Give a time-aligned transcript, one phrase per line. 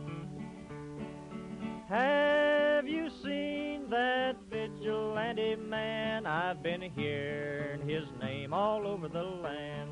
[1.89, 6.25] Have you seen that vigilante man?
[6.25, 9.91] I've been hearing his name all over the land.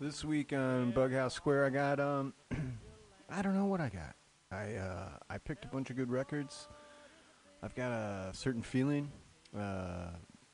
[0.00, 2.34] This week on Bughouse Square, I got um,
[3.30, 4.16] I don't know what I got.
[4.50, 6.66] I uh, I picked a bunch of good records.
[7.62, 9.08] I've got a certain feeling.
[9.56, 10.08] Uh,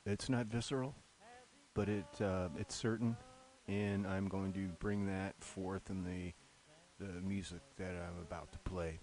[0.05, 0.93] it's not visceral,
[1.73, 3.17] but it uh, it's certain,
[3.67, 6.33] and I'm going to bring that forth in the
[7.03, 8.99] the music that I'm about to play.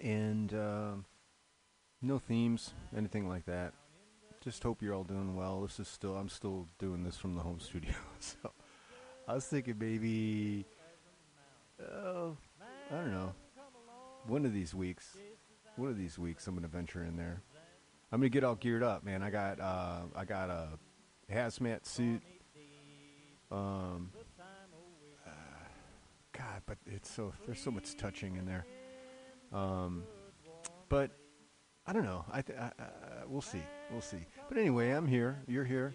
[0.00, 1.04] And um,
[2.00, 3.72] no themes, anything like that.
[4.42, 5.60] Just hope you're all doing well.
[5.60, 8.50] This is still I'm still doing this from the home studio, so
[9.28, 10.66] I was thinking maybe.
[11.80, 12.36] Oh,
[12.90, 13.32] I don't know.
[14.26, 15.16] One of these weeks,
[15.76, 17.42] one of these weeks, I'm gonna venture in there.
[18.10, 19.22] I'm gonna get all geared up, man.
[19.22, 20.68] I got uh, I got a
[21.32, 22.22] hazmat suit.
[23.50, 24.10] Um,
[25.26, 25.30] uh,
[26.32, 28.66] God, but it's so there's so much touching in there.
[29.52, 30.04] Um,
[30.88, 31.10] but
[31.86, 32.24] I don't know.
[32.30, 32.86] I, th- I, I
[33.26, 33.62] we'll see.
[33.90, 34.24] We'll see.
[34.48, 35.42] But anyway, I'm here.
[35.46, 35.94] You're here.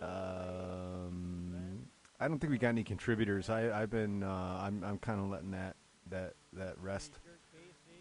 [0.00, 1.86] Um,
[2.18, 3.50] I don't think we got any contributors.
[3.50, 4.22] I, I've been.
[4.22, 4.82] Uh, I'm.
[4.84, 5.76] I'm kind of letting that
[6.10, 7.18] that that rest.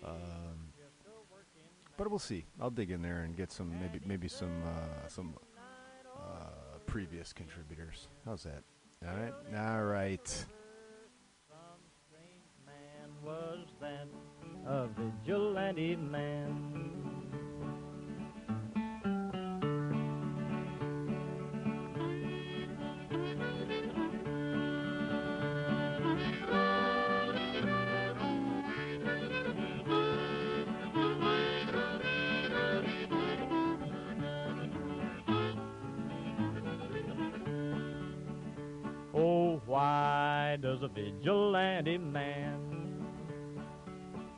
[0.03, 0.74] Um,
[1.98, 2.46] but we'll see.
[2.59, 5.36] I'll dig in there and get some maybe maybe some uh, some
[6.18, 8.08] uh, previous contributors.
[8.25, 8.63] How's that?
[9.08, 9.34] All right.
[9.58, 10.46] All right.
[14.68, 16.68] A vigilante man?
[39.14, 42.71] Oh, why does a vigilante man?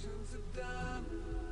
[0.00, 1.49] oceans are done.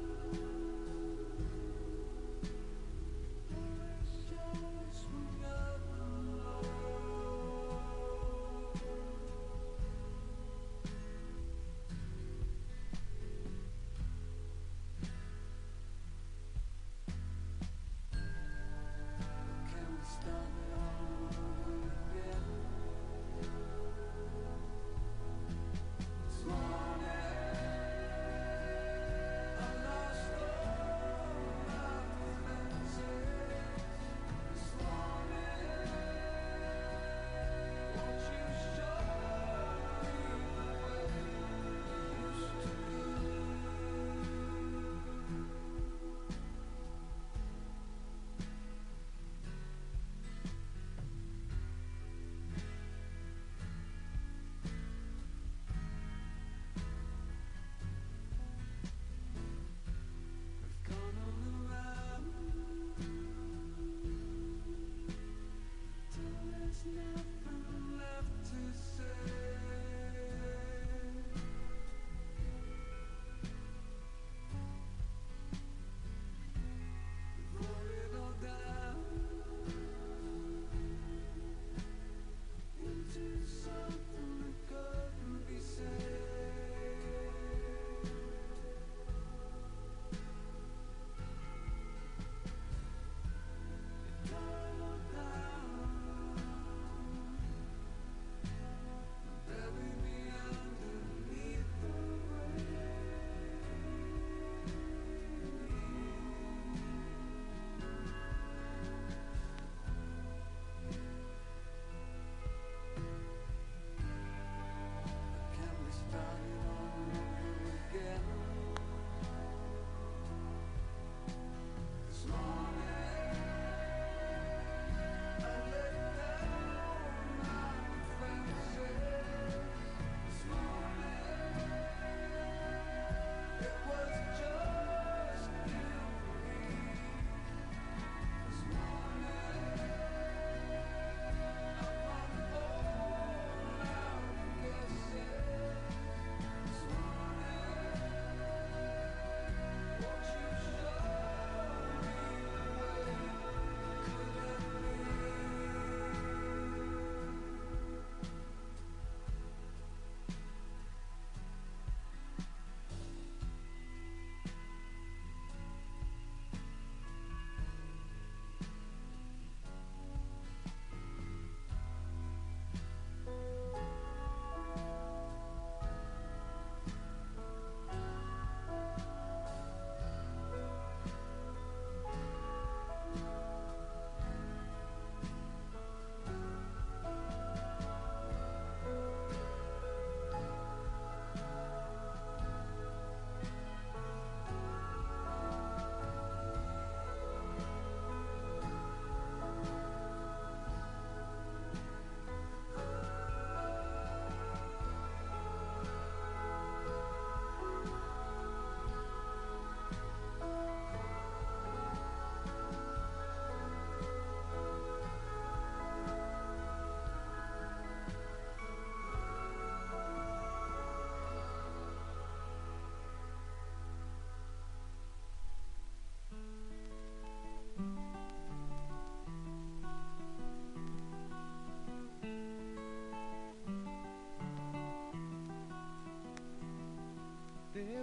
[66.95, 67.18] There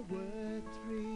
[0.10, 1.15] were three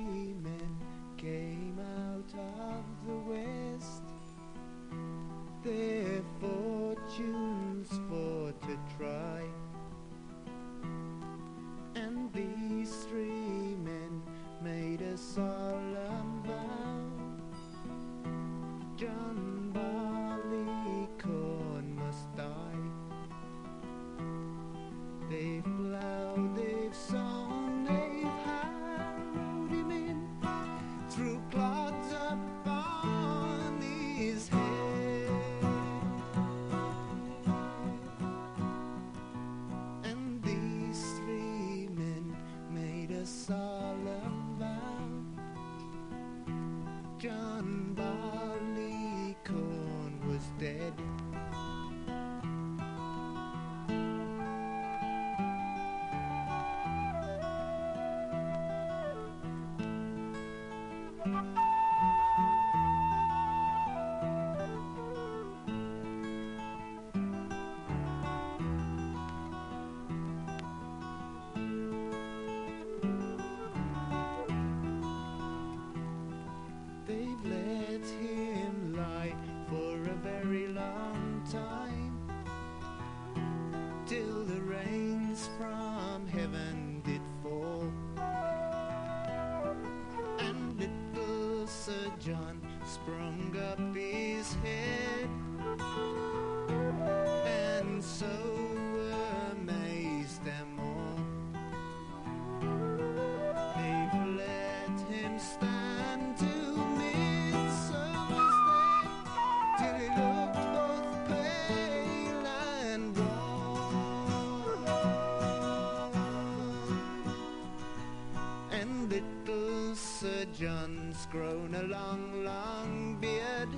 [121.31, 123.69] grown a long, long beard,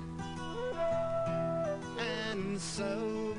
[2.00, 3.31] and so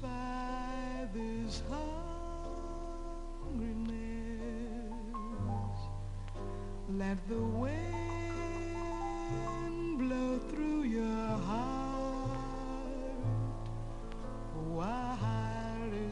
[0.00, 1.98] by this hungriness.
[6.88, 7.74] Let the wind
[9.98, 11.74] blow through your heart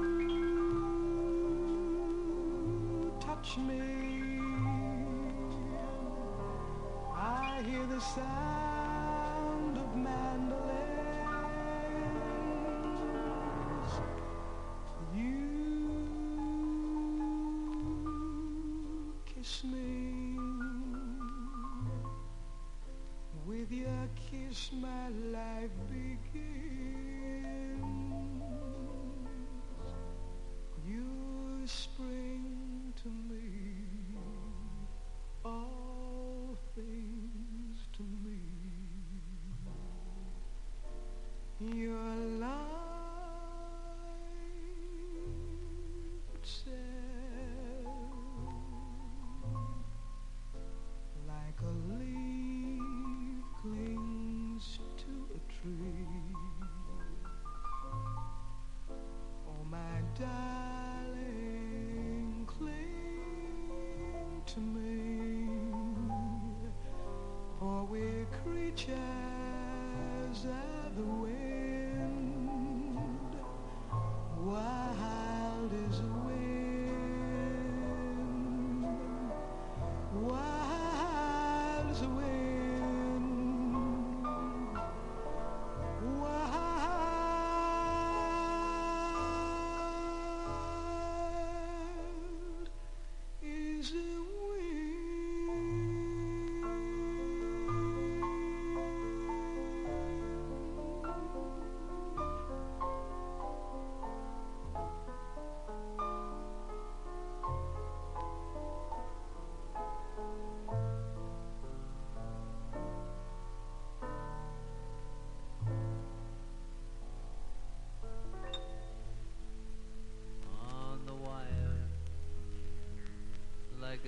[3.20, 3.87] touch me.
[8.18, 8.47] side.
[64.54, 65.46] to me,
[67.58, 68.96] for we're creatures
[70.46, 72.48] of the wind.
[74.38, 76.00] Wild is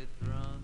[0.01, 0.60] get drunk.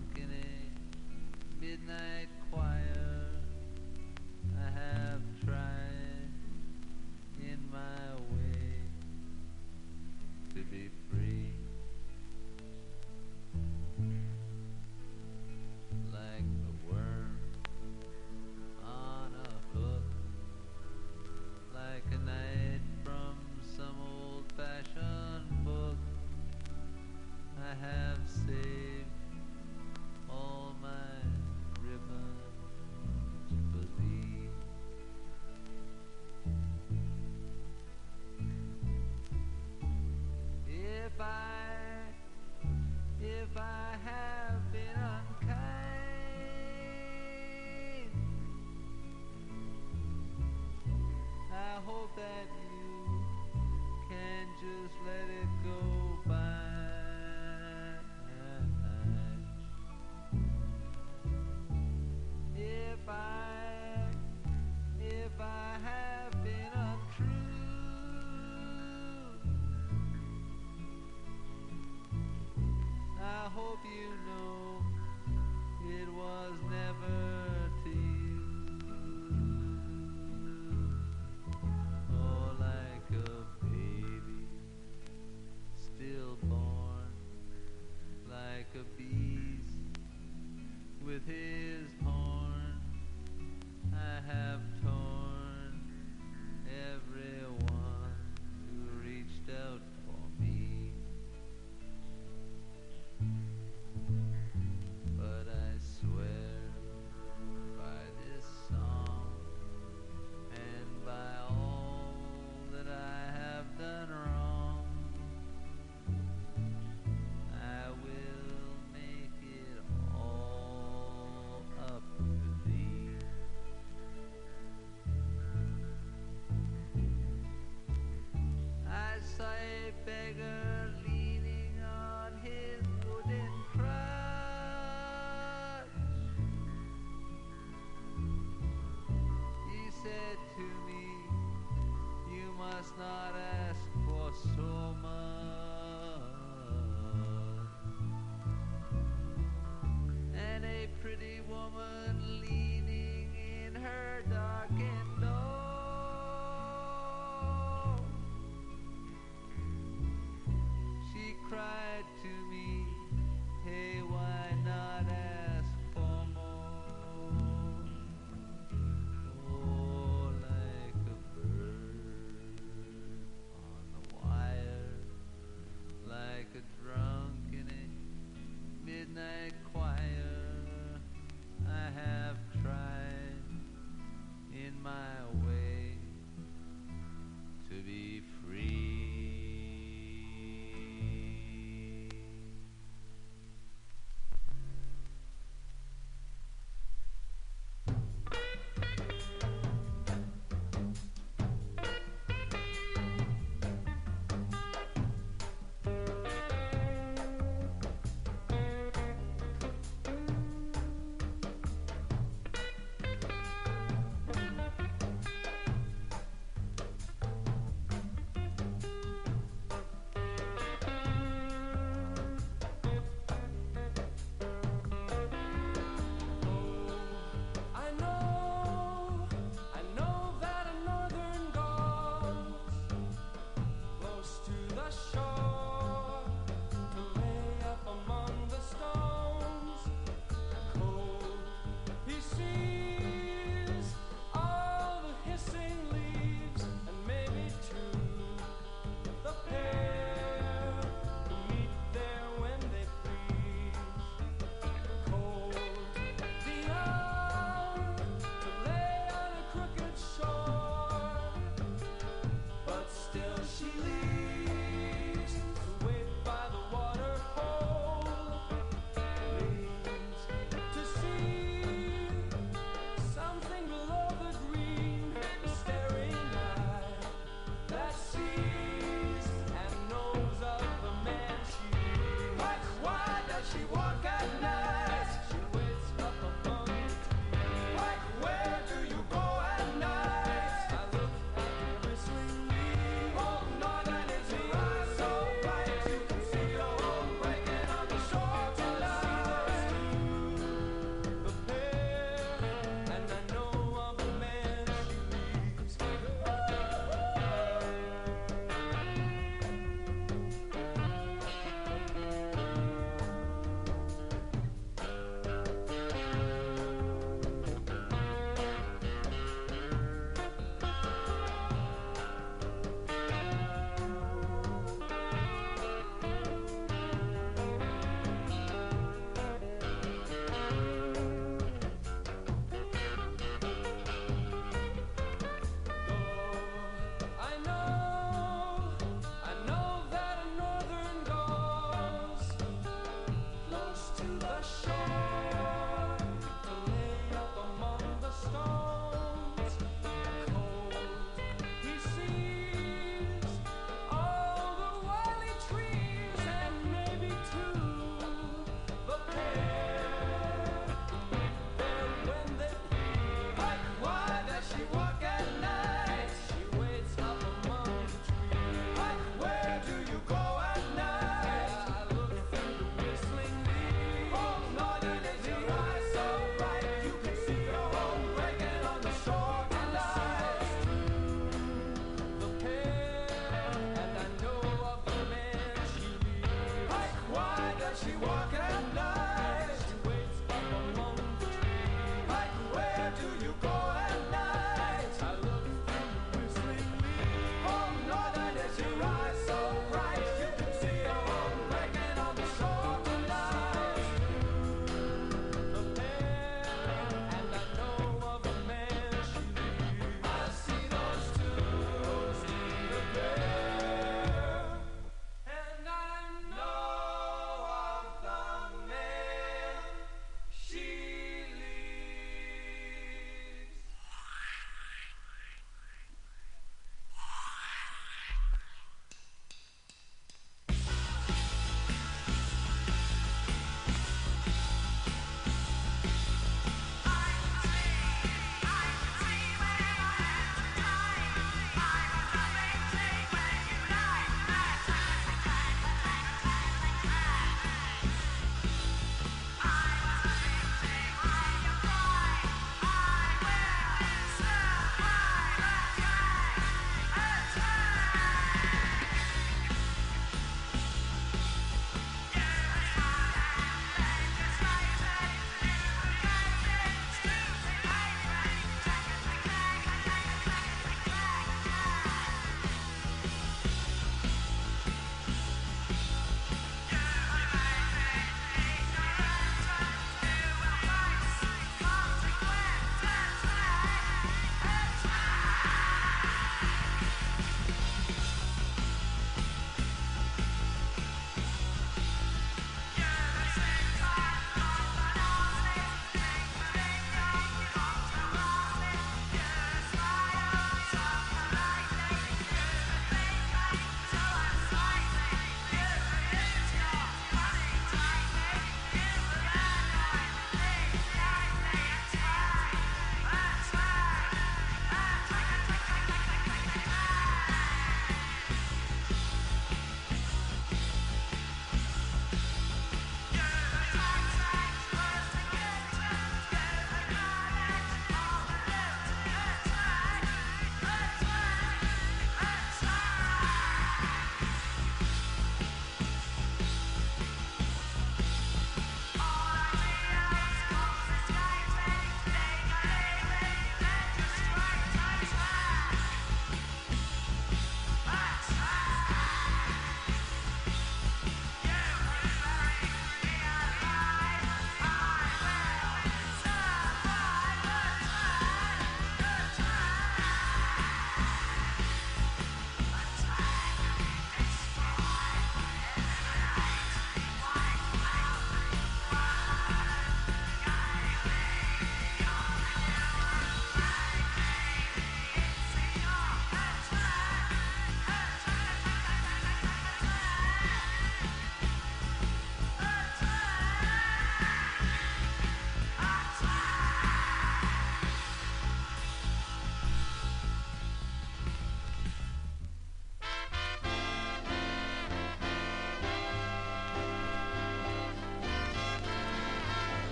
[387.87, 388.36] she walking?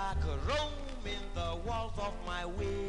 [0.00, 0.72] Like could roam
[1.04, 2.79] in the walls of my way.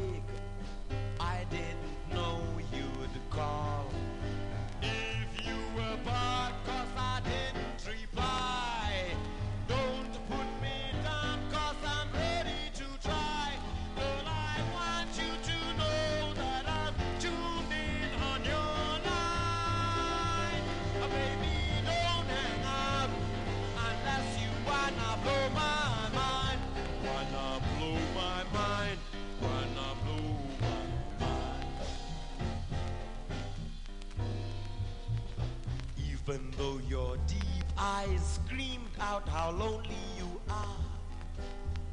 [36.32, 40.78] Even though your deep eyes screamed out how lonely you are,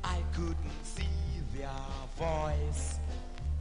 [0.01, 1.03] I couldn't see
[1.53, 1.67] their
[2.17, 2.99] voice.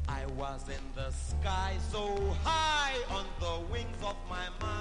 [0.09, 2.14] I was in the sky so
[2.45, 4.78] high on the wings of my mind.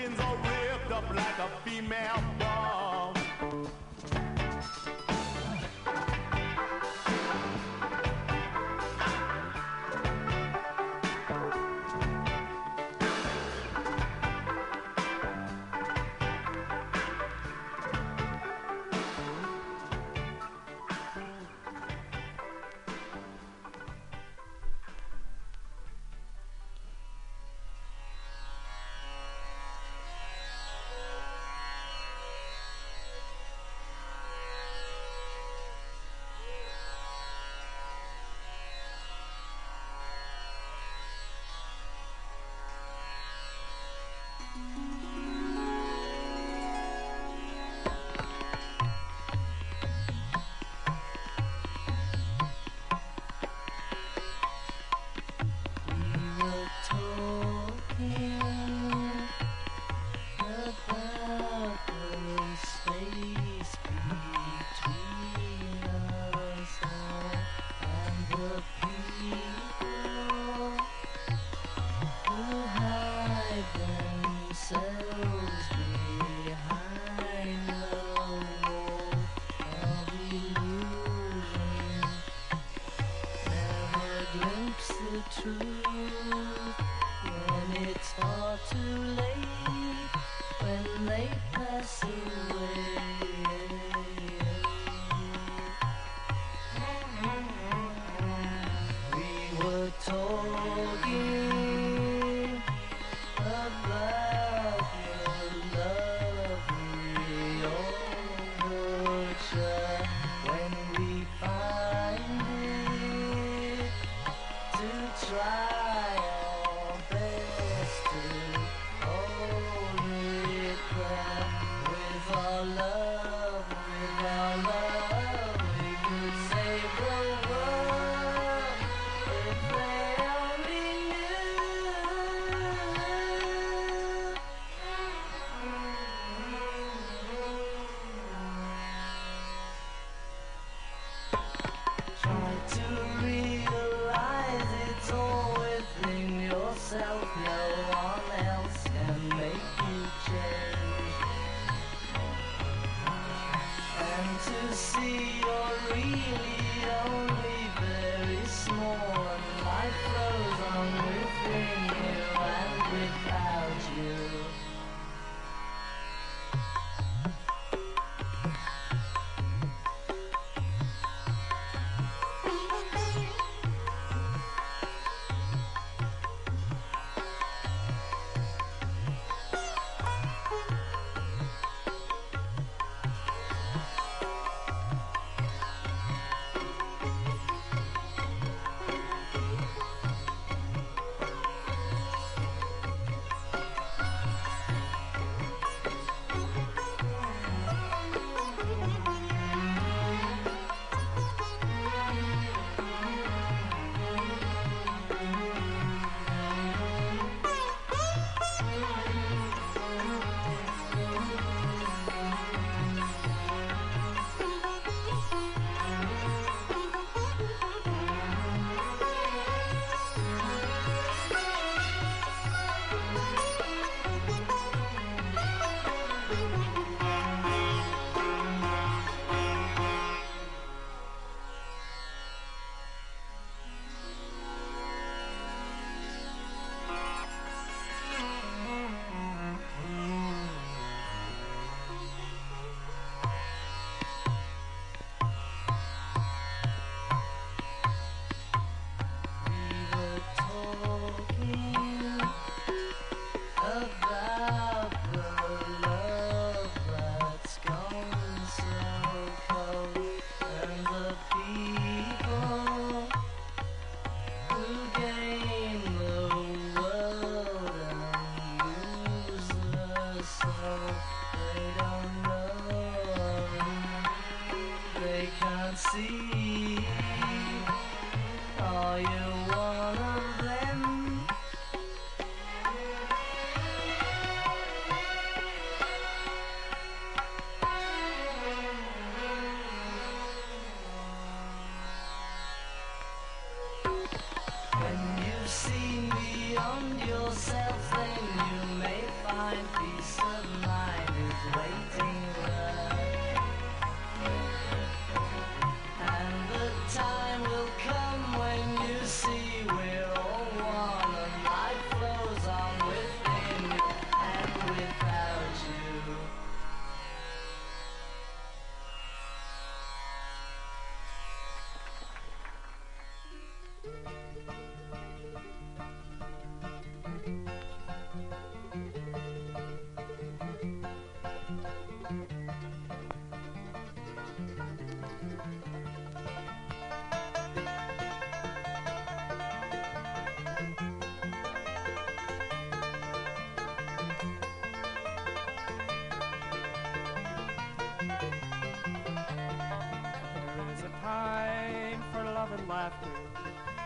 [0.00, 2.29] Skins all ripped up like a female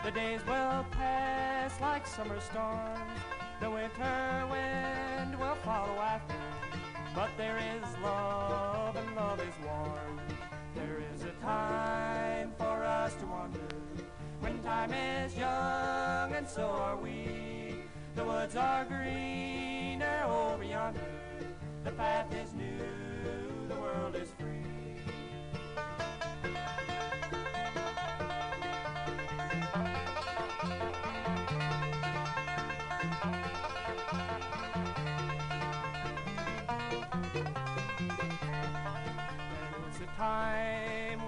[0.05, 3.19] The days will pass like summer storms.
[3.59, 4.64] The winter wind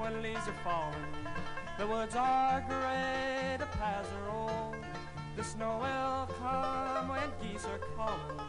[0.10, 1.14] when leaves are falling,
[1.78, 4.76] the woods are gray, the paths are old.
[5.36, 8.40] The snow will come when geese are calling.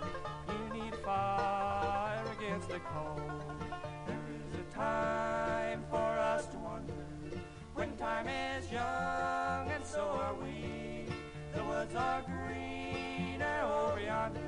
[0.49, 3.21] You need fire against the cold.
[4.07, 6.93] There is a time for us to wander
[7.75, 11.07] when time is young, and so are we.
[11.55, 14.41] The woods are greener over yonder.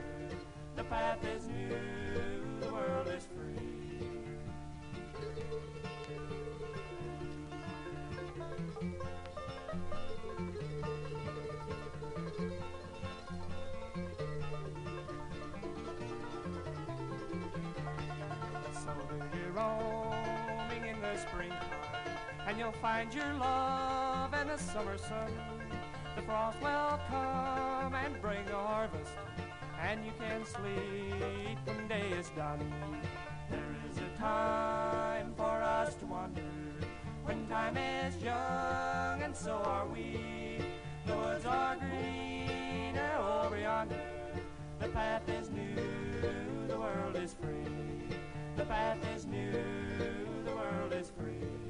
[0.76, 3.39] The path is new, the world is free.
[22.50, 25.30] And you'll find your love in the summer sun.
[26.16, 29.12] The frost will come and bring a harvest,
[29.80, 32.58] and you can sleep when day is done.
[33.50, 36.42] There is a time for us to wander,
[37.24, 40.58] when time is young, and so are we.
[41.06, 43.94] The woods are greener over yonder.
[44.80, 48.08] The path is new, the world is free.
[48.56, 49.52] The path is new,
[50.44, 51.69] the world is free.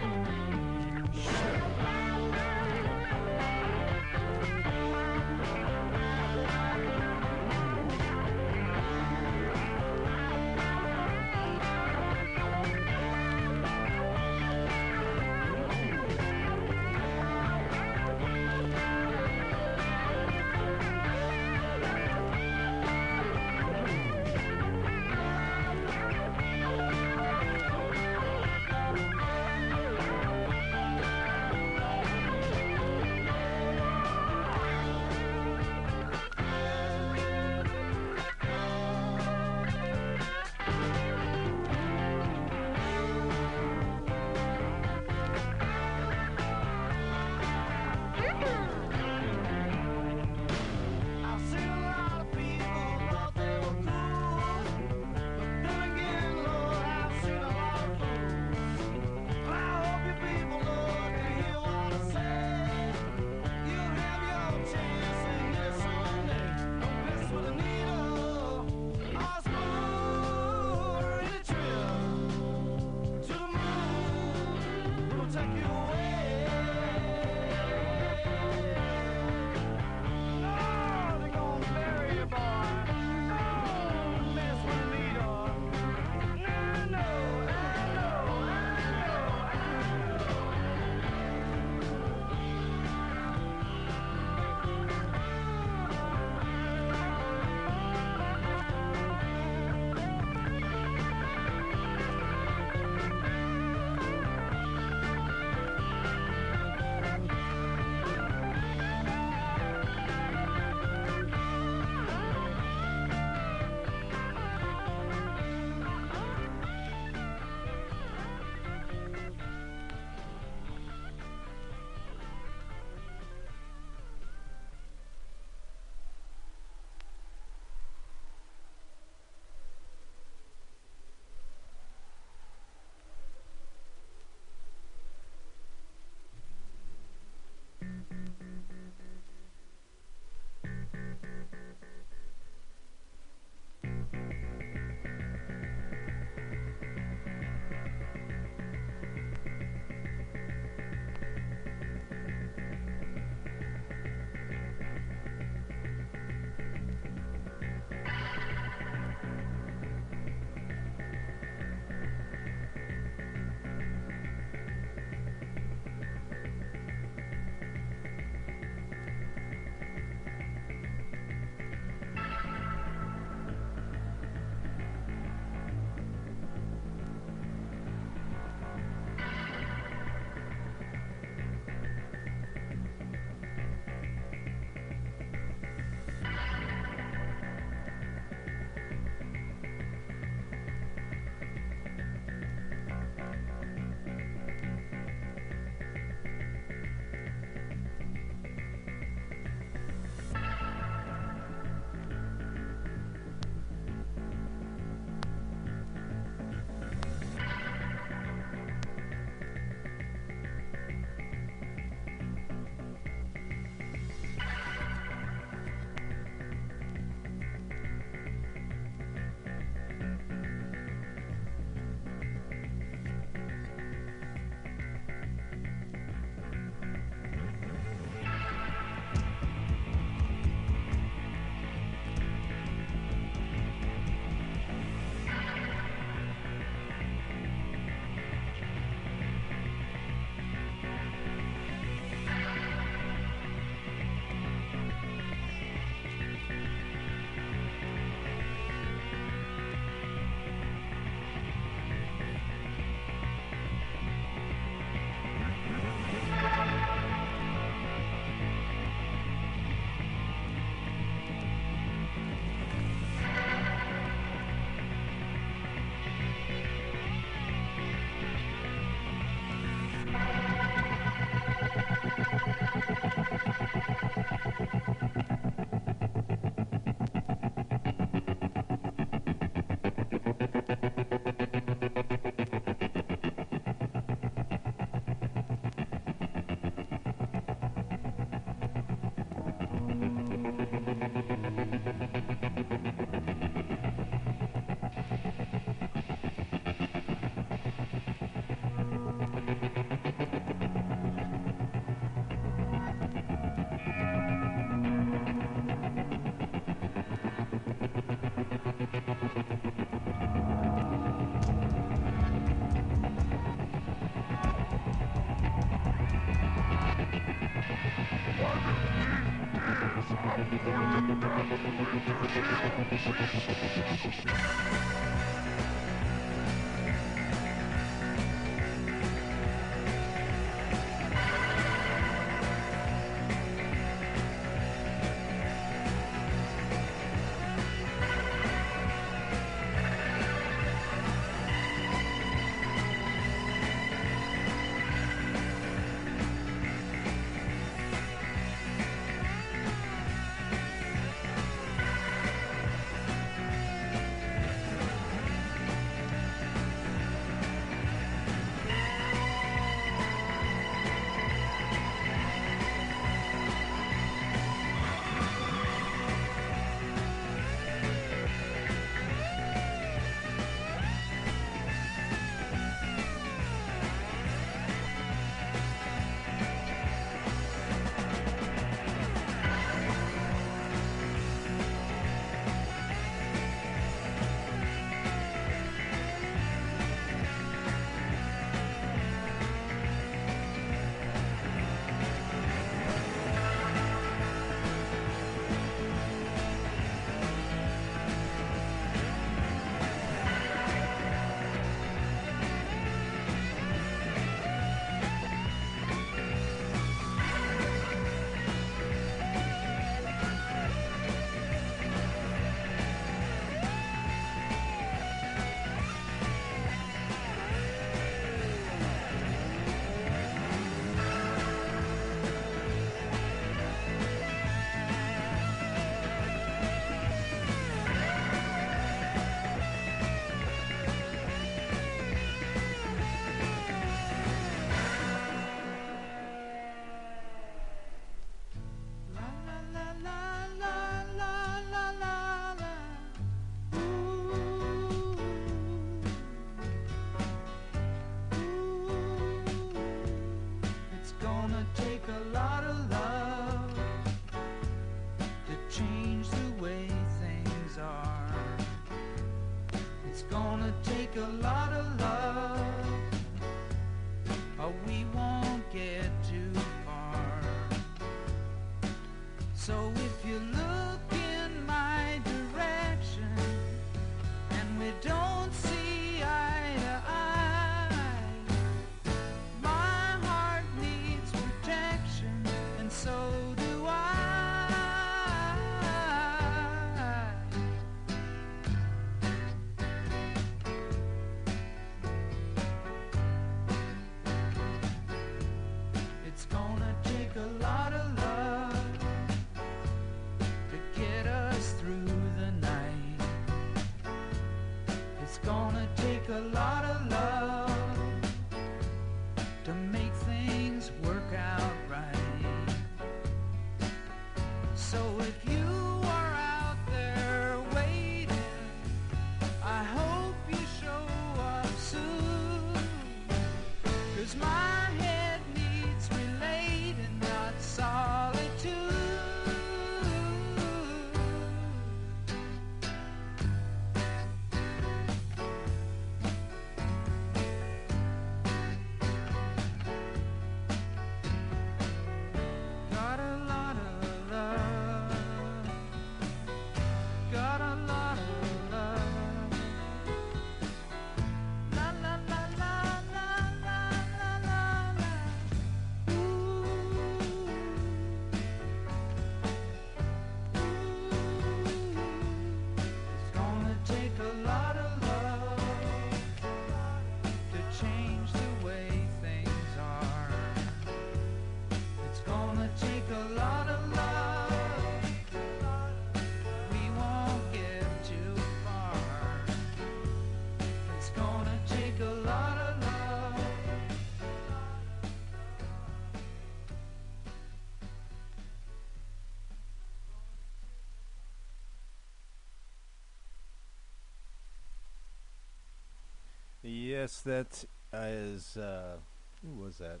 [597.06, 598.56] Yes, that is.
[598.56, 598.96] Uh,
[599.40, 600.00] who was that?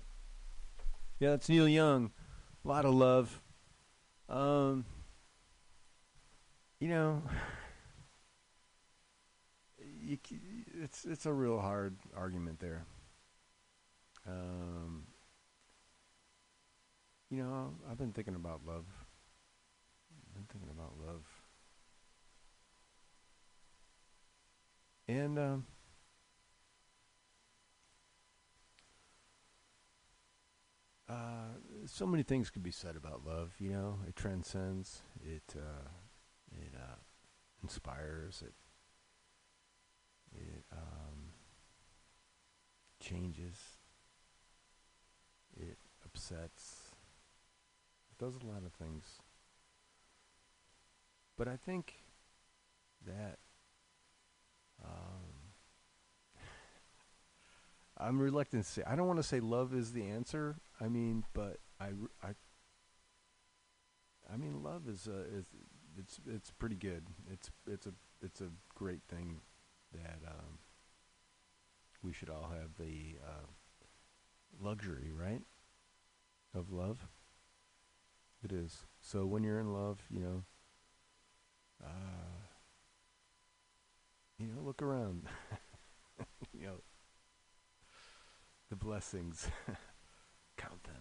[1.20, 2.10] Yeah, that's Neil Young.
[2.64, 3.40] A lot of love.
[4.28, 4.84] Um,
[6.80, 7.22] you know,
[10.02, 10.18] you,
[10.82, 12.84] it's it's a real hard argument there.
[14.26, 15.04] Um,
[17.30, 18.86] you know, I've been thinking about love.
[20.10, 21.22] I've been thinking about love,
[25.06, 25.66] and um,
[31.08, 33.54] uh, so many things could be said about love.
[33.58, 35.02] You know, it transcends.
[35.24, 35.88] It uh,
[36.52, 36.96] it uh,
[37.62, 38.42] inspires.
[38.44, 38.54] It
[40.34, 41.32] it um,
[43.00, 43.56] changes.
[45.56, 46.90] It upsets.
[48.10, 49.04] It does a lot of things.
[51.38, 51.94] But I think
[53.06, 53.38] that
[54.84, 55.52] um,
[57.98, 58.82] I'm reluctant to say.
[58.86, 60.56] I don't want to say love is the answer.
[60.80, 61.90] I mean, but I,
[62.22, 62.34] I,
[64.32, 65.46] I mean, love is uh, is
[65.98, 67.06] it's it's pretty good.
[67.32, 69.40] It's it's a it's a great thing
[69.92, 70.58] that um,
[72.02, 73.46] we should all have the uh,
[74.60, 75.42] luxury, right,
[76.54, 77.06] of love.
[78.42, 78.84] It is.
[79.00, 80.44] So when you're in love, you know,
[81.82, 82.46] uh,
[84.38, 85.24] you know, look around.
[86.52, 86.80] you know,
[88.70, 89.48] the blessings.
[90.68, 90.92] Count them.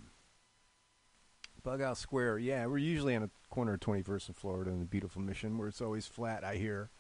[1.95, 2.39] Square.
[2.39, 5.67] Yeah, we're usually on a corner of 21st and Florida in the beautiful Mission, where
[5.67, 6.43] it's always flat.
[6.43, 6.91] I hear,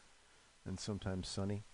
[0.65, 1.65] and sometimes sunny.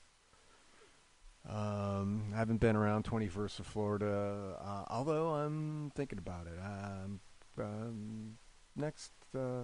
[1.48, 6.60] Um, I haven't been around 21st of Florida, uh, although I'm thinking about it.
[6.62, 7.22] Um,
[7.58, 8.38] um,
[8.76, 9.64] next uh,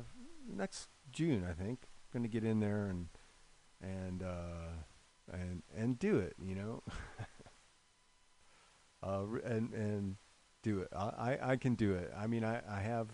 [0.50, 1.82] next June, I think,
[2.14, 3.10] going to get in there and
[3.82, 4.86] and uh,
[5.32, 6.36] and and do it.
[6.42, 6.84] You know,
[9.04, 10.16] uh, and and
[10.68, 10.90] do it.
[10.96, 12.12] I, I I can do it.
[12.18, 13.08] I mean, I I have,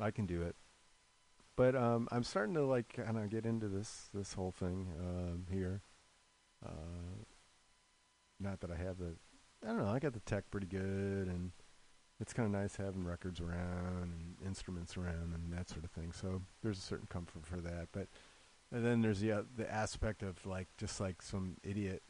[0.00, 0.54] I can do it.
[1.56, 5.46] But um, I'm starting to like kind of get into this this whole thing um,
[5.50, 5.82] here.
[6.64, 7.24] Uh,
[8.40, 9.14] not that I have the,
[9.64, 9.88] I don't know.
[9.88, 11.52] I got the tech pretty good, and
[12.20, 16.12] it's kind of nice having records around and instruments around and that sort of thing.
[16.12, 17.88] So there's a certain comfort for that.
[17.92, 18.08] But
[18.72, 22.02] and then there's the uh, the aspect of like just like some idiot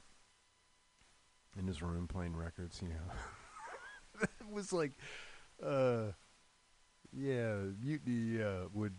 [1.59, 2.95] in his room playing records, you know.
[4.23, 4.93] it was like,
[5.65, 6.13] uh,
[7.13, 8.95] yeah, mutiny uh, would,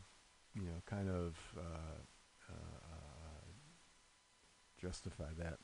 [0.53, 3.51] you know, kind of uh, uh,
[4.79, 5.57] justify that.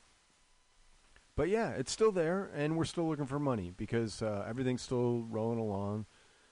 [1.35, 5.25] But yeah, it's still there, and we're still looking for money because uh, everything's still
[5.29, 6.05] rolling along.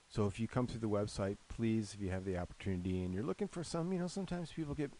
[0.08, 3.22] So if you come through the website, please, if you have the opportunity, and you're
[3.22, 4.90] looking for some, you know, sometimes people get,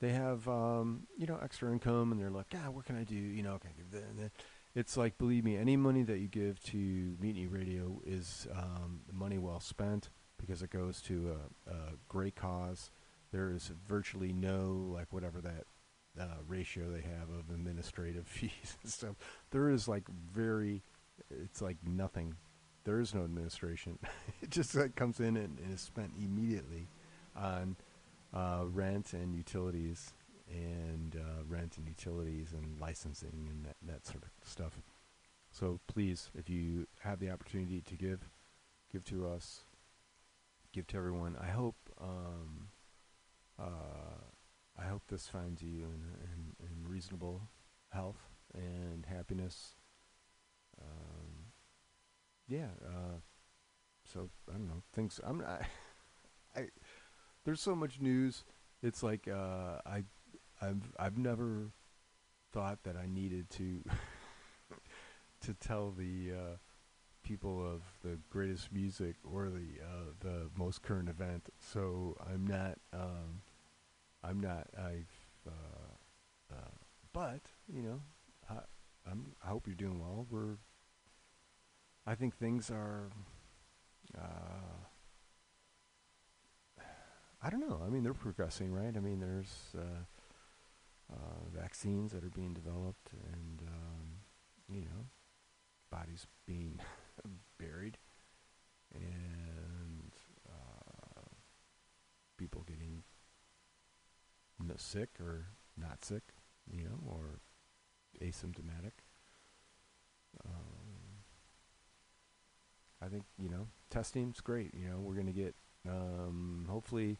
[0.00, 3.16] they have, um, you know, extra income, and they're like, ah, what can I do?
[3.16, 4.30] You know, can I give that?
[4.74, 6.76] It's like, believe me, any money that you give to
[7.20, 10.08] Mutiny Radio is um, money well spent
[10.38, 11.76] because it goes to a, a
[12.08, 12.90] great cause.
[13.32, 15.66] There is virtually no, like, whatever that
[16.18, 19.16] uh, ratio they have of administrative fees and stuff.
[19.50, 20.82] There is like very,
[21.30, 22.36] it's like nothing.
[22.84, 23.98] There is no administration.
[24.42, 26.88] it just like comes in and, and is spent immediately
[27.36, 27.76] on
[28.34, 30.14] uh, rent and utilities
[30.52, 34.80] and uh, rent and utilities and licensing and that, that sort of stuff.
[35.50, 38.28] So please, if you have the opportunity to give,
[38.92, 39.64] give to us,
[40.72, 41.36] give to everyone.
[41.40, 41.76] I hope.
[42.00, 42.68] Um,
[43.58, 44.22] uh,
[44.78, 46.02] I hope this finds you in,
[46.32, 47.42] in, in reasonable
[47.90, 49.76] health and happiness.
[50.80, 51.52] Um,
[52.48, 52.68] yeah.
[52.84, 53.18] Uh,
[54.04, 55.20] so I don't know things.
[55.22, 55.62] I'm not.
[56.56, 56.68] I
[57.44, 58.44] there's so much news.
[58.82, 60.04] It's like uh, I
[60.62, 61.72] I've I've never
[62.52, 63.82] thought that I needed to
[65.42, 66.56] to tell the uh,
[67.24, 71.48] people of the greatest music or the uh, the most current event.
[71.58, 72.78] So I'm not.
[72.92, 73.42] Um,
[74.22, 74.68] I'm not.
[74.78, 75.10] I've.
[75.46, 76.70] Uh, uh,
[77.12, 78.00] but you know,
[78.48, 78.58] I,
[79.10, 79.32] I'm.
[79.44, 80.26] I hope you're doing well.
[80.30, 80.58] We're.
[82.06, 83.10] I think things are.
[84.16, 84.84] Uh,
[87.42, 87.82] I don't know.
[87.84, 88.96] I mean, they're progressing, right?
[88.96, 89.74] I mean, there's
[91.12, 94.08] uh, vaccines that are being developed, and um,
[94.68, 95.06] you know,
[95.90, 96.80] bodies being
[97.58, 97.98] buried,
[98.94, 100.12] and
[100.48, 101.22] uh,
[102.38, 103.02] people getting
[104.76, 106.22] sick or not sick,
[106.70, 107.40] you know, or
[108.20, 108.92] asymptomatic.
[110.44, 111.22] Um,
[113.02, 114.74] I think you know testing's great.
[114.74, 115.54] You know, we're gonna get
[115.88, 117.18] um, hopefully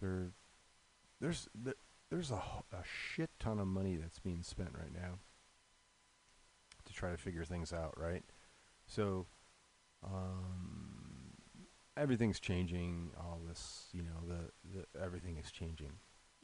[0.00, 0.30] there
[1.20, 1.76] there's th-
[2.14, 5.18] there's a shit ton of money that's being spent right now
[6.84, 8.22] to try to figure things out, right?
[8.86, 9.26] So,
[10.04, 11.32] um,
[11.96, 13.10] everything's changing.
[13.18, 15.94] All this, you know, the, the everything is changing.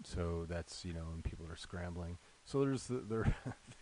[0.05, 2.19] So that's you know, and people are scrambling.
[2.45, 3.37] So there's the, there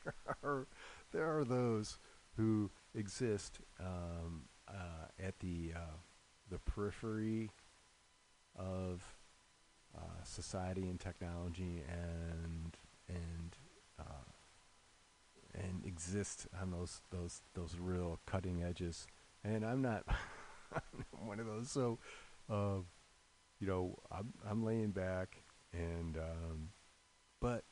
[0.04, 0.66] there are
[1.12, 1.98] there are those
[2.36, 5.96] who exist um, uh, at the uh,
[6.50, 7.50] the periphery
[8.58, 9.14] of
[9.96, 12.76] uh, society and technology and
[13.08, 13.56] and
[13.98, 14.28] uh,
[15.54, 19.06] and exist on those those those real cutting edges.
[19.44, 20.04] And I'm not
[21.24, 21.70] one of those.
[21.70, 21.98] So,
[22.50, 22.80] uh,
[23.60, 25.42] you know, I'm I'm laying back,
[25.72, 26.68] and um,
[27.40, 27.64] but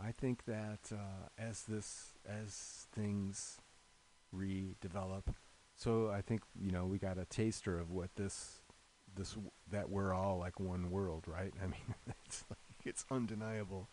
[0.00, 3.58] I think that uh, as this as things
[4.34, 5.34] redevelop,
[5.76, 8.57] so I think you know we got a taster of what this
[9.18, 9.36] this
[9.70, 11.52] that we're all like one world, right?
[11.62, 13.88] I mean, it's like, it's undeniable.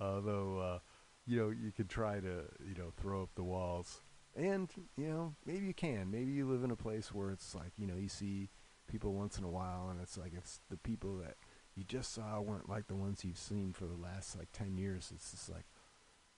[0.00, 0.78] Although uh,
[1.26, 4.00] you know you could try to you know throw up the walls,
[4.34, 6.10] and you know maybe you can.
[6.10, 8.48] Maybe you live in a place where it's like you know you see
[8.88, 11.36] people once in a while, and it's like it's the people that
[11.76, 15.12] you just saw weren't like the ones you've seen for the last like ten years.
[15.14, 15.66] It's just like,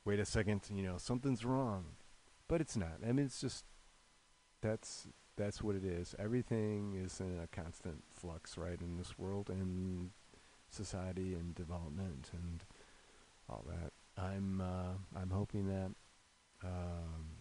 [0.04, 1.84] wait a second, you know something's wrong,
[2.48, 2.98] but it's not.
[3.06, 3.64] I mean, it's just
[4.60, 5.06] that's
[5.36, 6.14] that's what it is.
[6.18, 10.10] Everything is in a constant flux, right, in this world and
[10.68, 12.64] society and development and
[13.48, 13.92] all that.
[14.22, 15.92] I'm uh, I'm hoping that
[16.64, 17.40] um,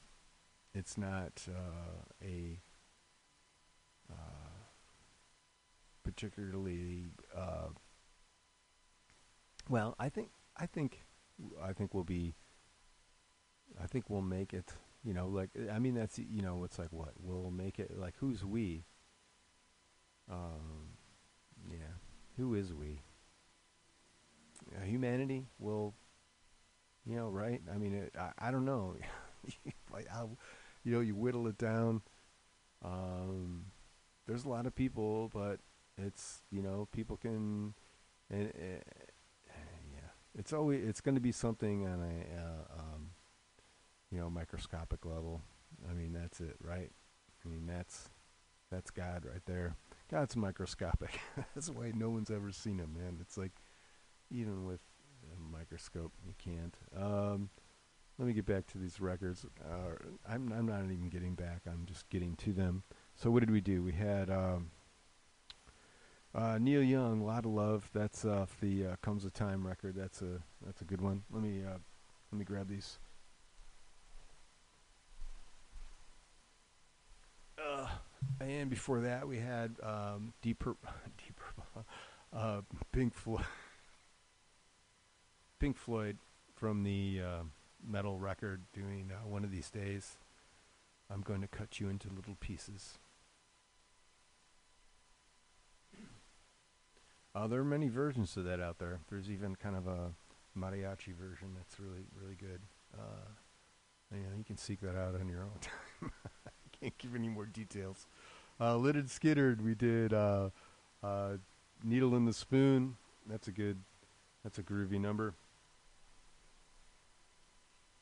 [0.73, 2.59] it's not uh, a
[4.11, 4.51] uh,
[6.03, 7.05] particularly
[7.35, 7.69] uh,
[9.69, 9.95] well.
[9.99, 11.01] I think I think
[11.61, 12.35] I think we'll be.
[13.81, 14.73] I think we'll make it.
[15.03, 17.97] You know, like I mean, that's you know, it's like what we'll make it.
[17.97, 18.85] Like who's we?
[20.31, 20.95] Um,
[21.69, 21.97] yeah,
[22.37, 23.01] who is we?
[24.75, 25.95] Uh, humanity will
[27.05, 27.61] you know, right?
[27.73, 28.95] I mean, it, I, I don't know.
[29.93, 30.07] like
[30.83, 32.01] you know, you whittle it down.
[32.83, 33.65] Um,
[34.27, 35.59] there's a lot of people, but
[35.97, 37.73] it's you know, people can,
[38.29, 39.51] and uh,
[39.93, 43.09] yeah, it's always it's going to be something on a uh, um,
[44.11, 45.41] you know microscopic level.
[45.89, 46.91] I mean, that's it, right?
[47.43, 48.09] I mean, that's
[48.71, 49.75] that's God right there.
[50.09, 51.19] God's microscopic.
[51.55, 53.17] that's why no one's ever seen him, man.
[53.21, 53.53] It's like
[54.29, 54.79] even with
[55.35, 56.11] a microscope.
[56.25, 56.75] You can't.
[56.95, 57.49] Um,
[58.17, 59.45] let me get back to these records.
[59.63, 59.95] Uh,
[60.29, 61.61] I'm I'm not even getting back.
[61.65, 62.83] I'm just getting to them.
[63.15, 63.83] So what did we do?
[63.83, 64.71] We had um,
[66.35, 69.95] uh, Neil Young, "A Lot of Love." That's off the uh, "Comes a Time" record.
[69.95, 71.23] That's a that's a good one.
[71.31, 71.77] Let me uh,
[72.31, 72.99] let me grab these.
[77.57, 77.87] Uh,
[78.39, 81.85] and before that, we had um, Deep Purple, Deep Purple,
[82.33, 82.61] uh,
[82.91, 83.45] Pink Floyd.
[85.59, 86.17] Pink Floyd
[86.55, 87.43] from the uh,
[87.87, 90.17] Meddle record doing uh, one of these days.
[91.09, 92.97] I'm going to cut you into little pieces.
[97.33, 98.99] Uh, there are many versions of that out there.
[99.09, 100.11] There's even kind of a
[100.57, 102.61] mariachi version that's really, really good.
[102.93, 103.29] Uh,
[104.13, 106.11] you you can seek that out on your own time.
[106.81, 108.07] Can't give any more details.
[108.59, 110.49] Uh, Lidded Skittered, we did uh,
[111.03, 111.33] uh,
[111.83, 112.97] Needle in the Spoon.
[113.29, 113.77] That's a good,
[114.43, 115.35] that's a groovy number.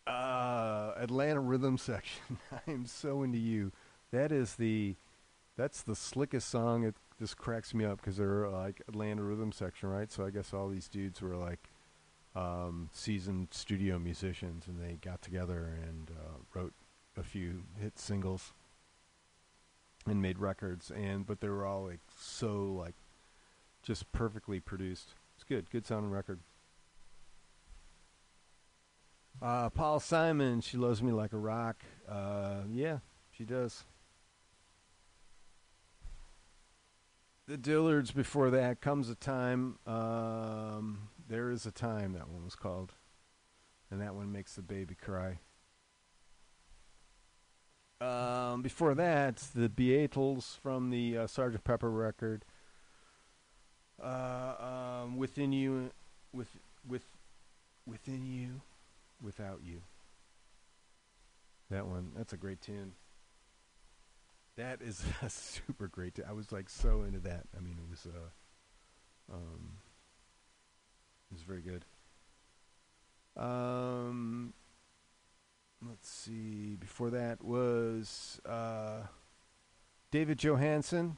[0.07, 2.37] Uh, Atlanta Rhythm Section.
[2.51, 3.73] I am so into you.
[4.11, 4.95] That is the,
[5.57, 6.85] that's the slickest song.
[6.85, 10.09] It just cracks me up because they're uh, like Atlanta Rhythm Section, right?
[10.09, 11.69] So I guess all these dudes were like
[12.33, 16.73] um, seasoned studio musicians, and they got together and uh, wrote
[17.17, 18.53] a few hit singles
[20.09, 20.91] and made records.
[20.91, 22.95] And but they were all like so like
[23.83, 25.13] just perfectly produced.
[25.35, 26.39] It's good, good sounding record.
[29.41, 31.83] Uh, Paul Simon, she loves me like a rock.
[32.07, 32.97] Uh, yeah,
[33.31, 33.85] she does.
[37.47, 39.79] The Dillards before that comes a time.
[39.87, 42.93] Um, there is a time that one was called,
[43.89, 45.39] and that one makes the baby cry.
[48.01, 51.63] Um, before that, the Beatles from the uh, Sgt.
[51.63, 52.45] Pepper record.
[54.01, 55.91] Uh, um, within you,
[56.31, 56.47] with
[56.87, 57.03] with
[57.85, 58.61] within you
[59.21, 59.81] without you.
[61.69, 62.93] That one, that's a great tune.
[64.55, 66.19] That is a super great.
[66.27, 67.47] I was like so into that.
[67.57, 69.73] I mean, it was uh, um,
[71.29, 71.83] it was very good.
[73.35, 74.53] Um,
[75.87, 76.75] let's see.
[76.75, 79.01] Before that was uh,
[80.11, 81.17] David Johansen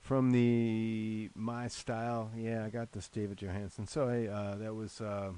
[0.00, 2.30] from the My Style.
[2.36, 3.86] Yeah, I got this David Johansen.
[3.88, 5.00] So hey, uh, that was.
[5.00, 5.32] Uh,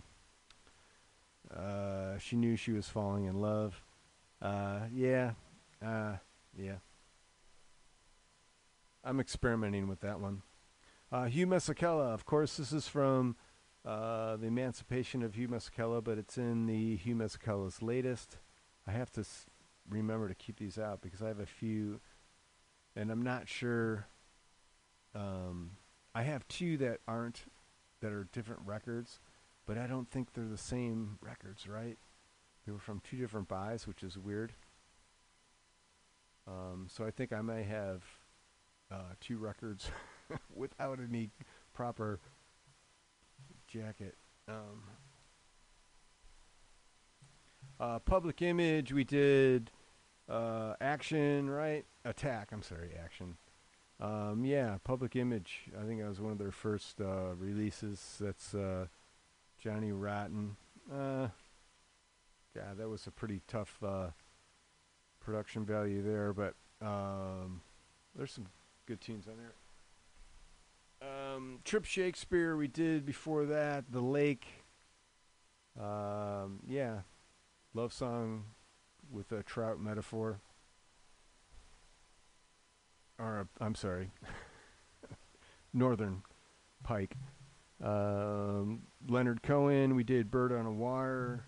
[1.54, 3.84] uh, she knew she was falling in love.
[4.40, 5.32] Uh, yeah,
[5.84, 6.14] uh,
[6.56, 6.76] yeah.
[9.04, 10.42] I'm experimenting with that one.
[11.28, 13.36] Hugh Masekela, of course, this is from
[13.84, 18.38] uh, the Emancipation of Hugh Masekela, but it's in the Hugh Masekela's latest.
[18.86, 19.46] I have to s-
[19.88, 22.00] remember to keep these out because I have a few,
[22.94, 24.06] and I'm not sure.
[25.14, 25.72] Um,
[26.14, 27.44] I have two that aren't
[28.00, 29.20] that are different records,
[29.66, 31.98] but I don't think they're the same records, right?
[32.66, 34.52] They were from two different buys, which is weird.
[36.46, 38.02] Um, so I think I may have
[38.90, 39.90] uh, two records
[40.54, 41.30] without any
[41.72, 42.18] proper
[43.72, 44.14] jacket.
[44.48, 44.82] Um,
[47.80, 49.70] uh, public image, we did
[50.28, 51.84] uh, action, right?
[52.04, 52.50] Attack.
[52.52, 53.36] I'm sorry, action.
[53.98, 55.70] Um, yeah, public image.
[55.80, 58.16] I think that was one of their first uh, releases.
[58.20, 58.86] That's uh,
[59.58, 60.56] Johnny Rotten.
[60.92, 61.28] Uh,
[62.54, 64.08] yeah, that was a pretty tough uh,
[65.20, 66.54] production value there, but
[66.84, 67.62] um,
[68.14, 68.48] there's some
[68.86, 69.54] good tunes on there.
[71.02, 73.90] Um, Trip Shakespeare we did before that.
[73.90, 74.46] The Lake.
[75.78, 77.00] Um, yeah,
[77.74, 78.44] love song
[79.10, 80.40] with a trout metaphor.
[83.18, 84.10] Or uh, I'm sorry,
[85.72, 86.22] Northern
[86.84, 87.16] Pike.
[87.82, 89.96] Um, Leonard Cohen.
[89.96, 91.46] We did Bird on a Wire.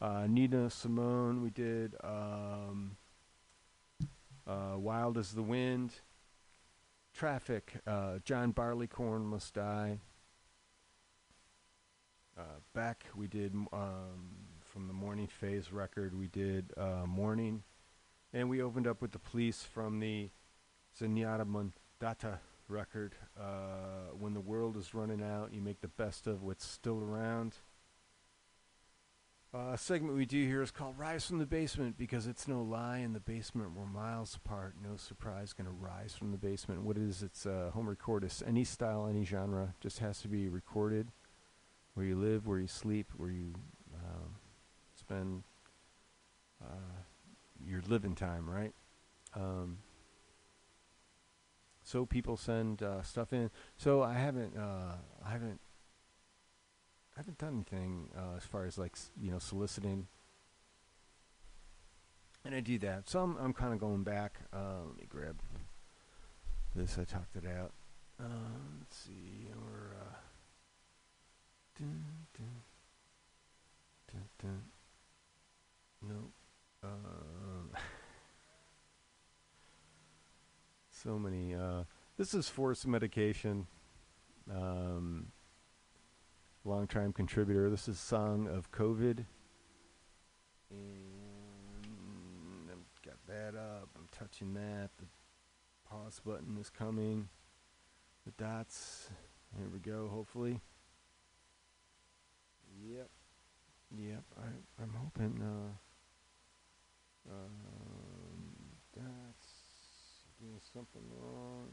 [0.00, 1.42] Uh, Nina Simone.
[1.42, 2.96] We did um,
[4.46, 5.94] uh, Wild as the Wind.
[7.14, 7.74] Traffic.
[7.86, 9.98] Uh, John Barleycorn Must Die.
[12.36, 12.42] Uh,
[12.74, 16.18] Beck we did um, from the Morning Phase record.
[16.18, 17.62] We did uh, Morning,
[18.32, 20.30] and we opened up with the Police from the
[21.00, 22.38] Zenyatta Mondatta
[22.68, 23.14] record.
[23.40, 27.54] Uh, when the world is running out, you make the best of what's still around.
[29.54, 32.60] Uh, a segment we do here is called Rise from the Basement because it's no
[32.60, 32.98] lie.
[32.98, 34.74] In the basement, we're miles apart.
[34.82, 36.82] No surprise, going to rise from the basement.
[36.82, 38.28] What it is, it's uh, home record.
[38.44, 39.74] Any style, any genre.
[39.80, 41.12] Just has to be recorded
[41.92, 43.54] where you live, where you sleep, where you
[43.94, 44.34] um,
[44.96, 45.44] spend
[46.60, 47.02] uh,
[47.64, 48.72] your living time, right?
[49.36, 49.78] Um,
[51.84, 53.52] so people send uh, stuff in.
[53.76, 55.60] So I haven't, uh, I haven't
[57.16, 60.08] I haven't done anything uh, as far as like you know soliciting,
[62.44, 63.08] and I do that.
[63.08, 64.40] So I'm, I'm kind of going back.
[64.52, 65.40] Uh, let me grab
[66.74, 66.98] this.
[66.98, 67.72] I talked it out.
[68.20, 68.24] Uh,
[68.80, 69.48] let's see.
[69.54, 70.14] We're uh,
[71.78, 72.04] dun,
[72.36, 72.62] dun,
[74.12, 74.62] dun, dun.
[76.02, 76.32] Nope.
[76.82, 77.70] Um,
[80.90, 81.54] so many.
[81.54, 81.84] Uh,
[82.16, 83.68] this is forced medication.
[84.50, 85.28] Um,
[86.64, 87.68] long time contributor.
[87.68, 89.24] This is Song of COVID.
[90.70, 93.88] And I've got that up.
[93.96, 94.90] I'm touching that.
[94.98, 95.06] The
[95.88, 97.28] pause button is coming.
[98.24, 99.10] The dots.
[99.56, 100.60] Here we go, hopefully.
[102.82, 103.10] Yep.
[103.96, 104.22] Yep.
[104.38, 105.42] I, I'm hoping.
[105.42, 105.70] Uh,
[107.30, 107.74] um,
[110.40, 111.68] doing something wrong.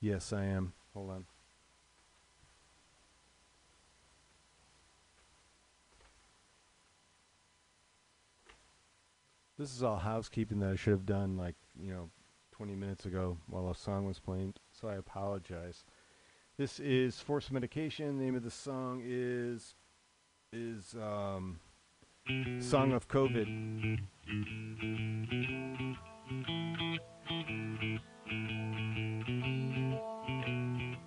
[0.00, 0.72] Yes, I am.
[0.98, 1.24] Hold on.
[9.56, 12.10] This is all housekeeping that I should have done like, you know,
[12.50, 15.84] 20 minutes ago while a song was playing, so I apologize.
[16.56, 18.18] This is Force Medication.
[18.18, 19.76] The name of the song is
[20.52, 21.60] is um
[22.58, 24.00] Song of COVID.
[30.28, 30.98] Can't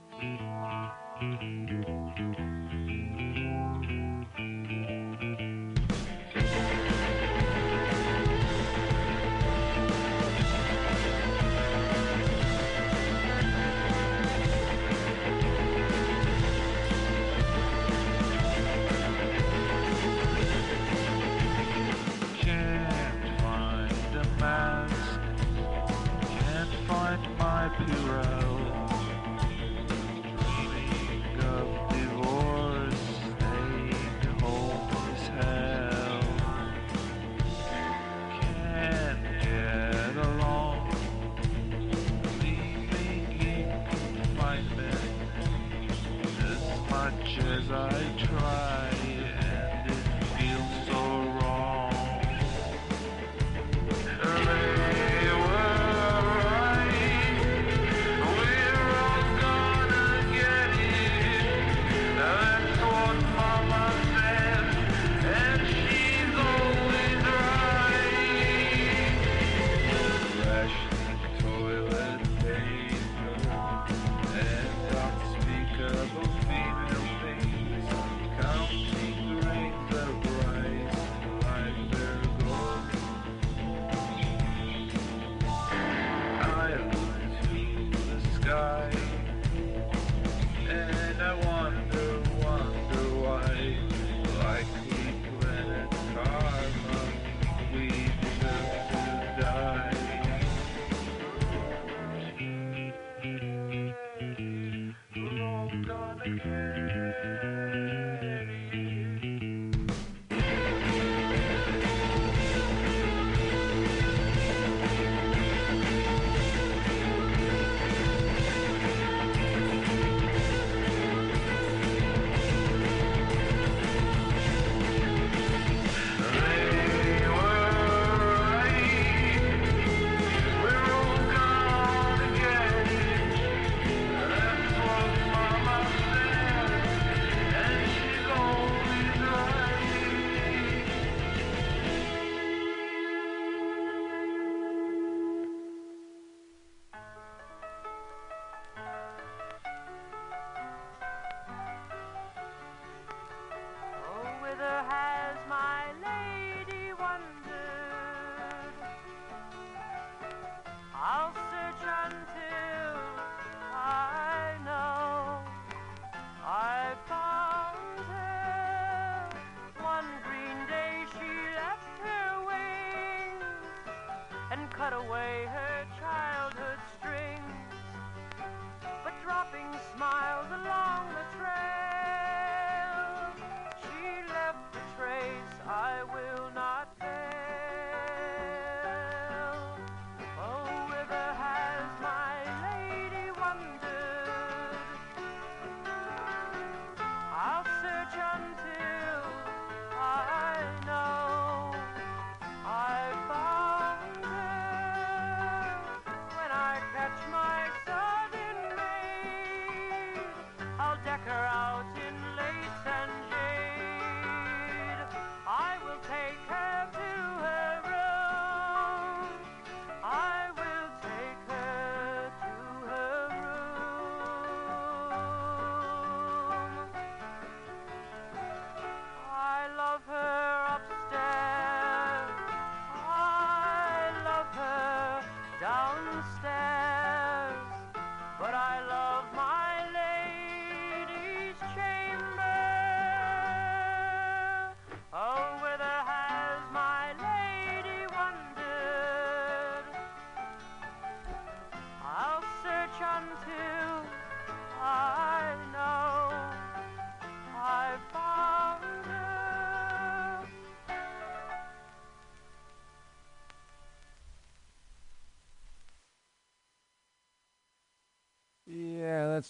[211.03, 212.00] decker out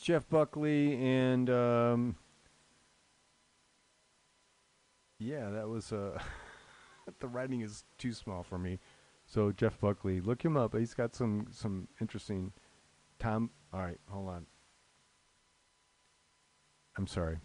[0.02, 2.16] Jeff Buckley, and um,
[5.20, 6.20] yeah, that was uh,
[7.20, 8.80] the writing is too small for me.
[9.26, 10.76] So Jeff Buckley, look him up.
[10.76, 12.52] He's got some some interesting.
[13.20, 14.48] Tom, all right, hold on.
[16.98, 17.38] I'm sorry.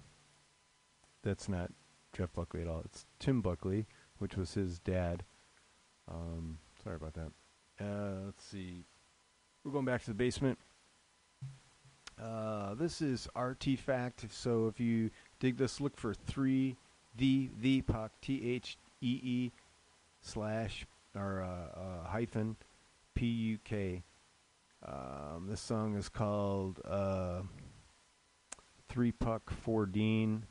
[1.23, 1.71] That's not
[2.17, 2.81] Jeff Buckley at all.
[2.87, 3.87] It's Tim Buckley,
[4.19, 5.25] which was his dad.
[6.11, 7.33] Um, sorry about that.
[7.79, 8.87] Uh, let's see.
[9.63, 10.59] We're going back to the basement.
[12.23, 14.27] Uh, this is Artifact.
[14.31, 16.77] So if you dig this, look for three
[17.17, 19.53] the the puck T H E E
[20.23, 22.57] slash or uh, uh, hyphen
[23.15, 24.03] P U K.
[24.87, 27.43] Um, this song is called uh,
[28.89, 30.45] Three Puck Four Dean.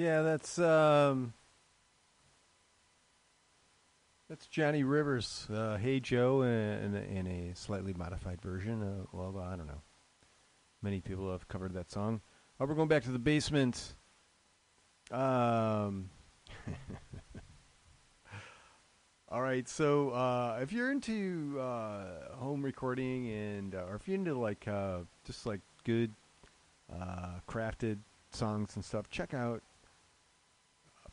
[0.00, 1.34] Yeah, that's um,
[4.30, 8.82] that's Johnny Rivers, uh, "Hey Joe," in, in a slightly modified version.
[8.82, 9.82] Uh, well, I don't know.
[10.80, 12.22] Many people have covered that song.
[12.58, 13.92] Oh, we're going back to the basement.
[15.10, 16.08] Um.
[19.28, 24.14] All right, so uh, if you're into uh, home recording and uh, or if you're
[24.14, 26.10] into like uh, just like good
[26.90, 27.98] uh, crafted
[28.30, 29.62] songs and stuff, check out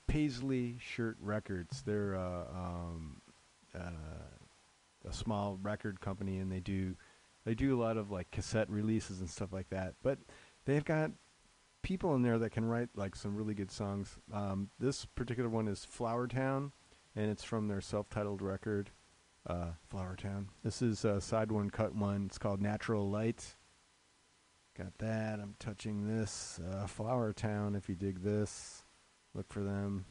[0.08, 1.82] Paisley Shirt Records.
[1.84, 3.22] They're uh, um,
[3.76, 3.92] uh,
[5.08, 6.96] a small record company, and they do
[7.46, 9.96] they do a lot of like cassette releases and stuff like that.
[10.04, 10.20] But
[10.66, 11.12] they've got
[11.82, 14.18] people in there that can write like some really good songs.
[14.34, 16.72] Um, this particular one is Flowertown,
[17.16, 18.90] and it's from their self-titled record,
[19.48, 20.48] uh, Flowertown.
[20.64, 22.26] This is uh, side one, cut one.
[22.26, 23.56] It's called Natural Light.
[24.78, 25.40] Got that.
[25.40, 26.60] I'm touching this.
[26.70, 27.76] Uh, Flowertown.
[27.76, 28.77] If you dig this,
[29.34, 30.06] look for them.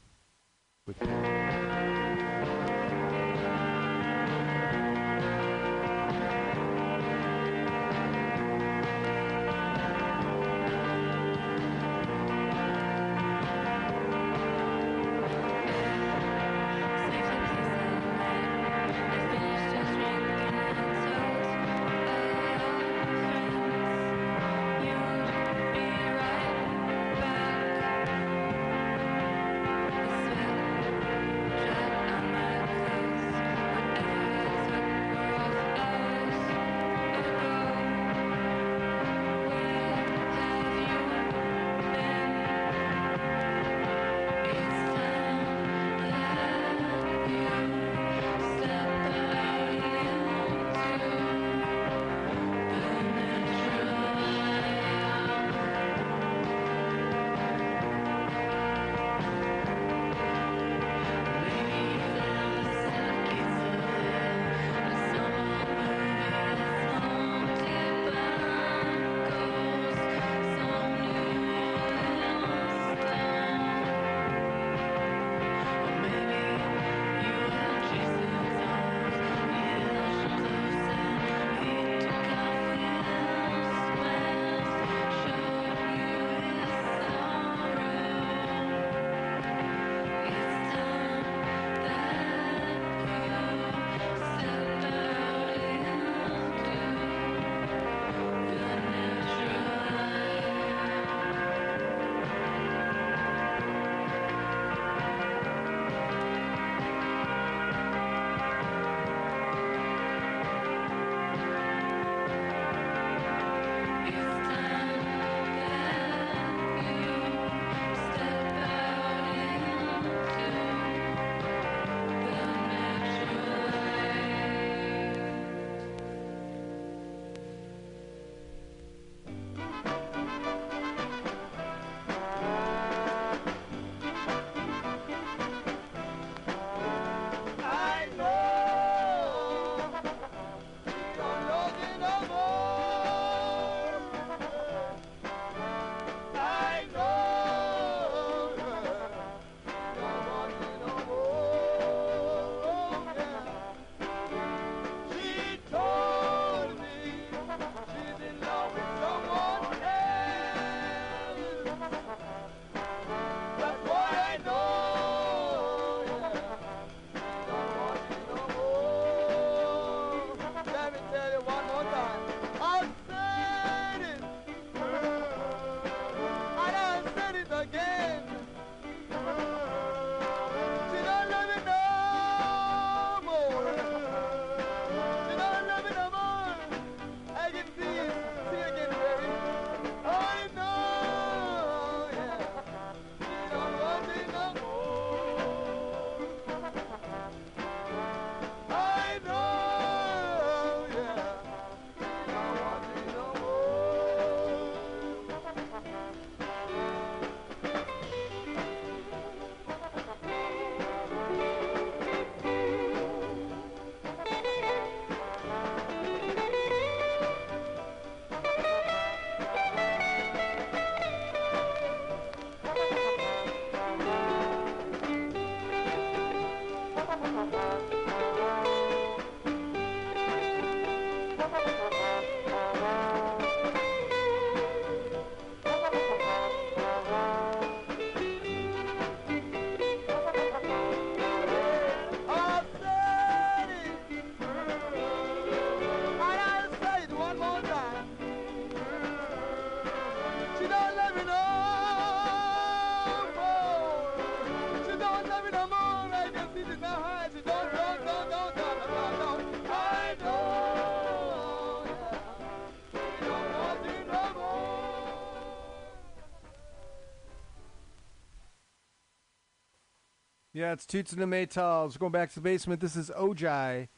[270.73, 271.99] It's Toots and the Maytals.
[271.99, 272.81] Going back to the basement.
[272.81, 273.89] This is Ojai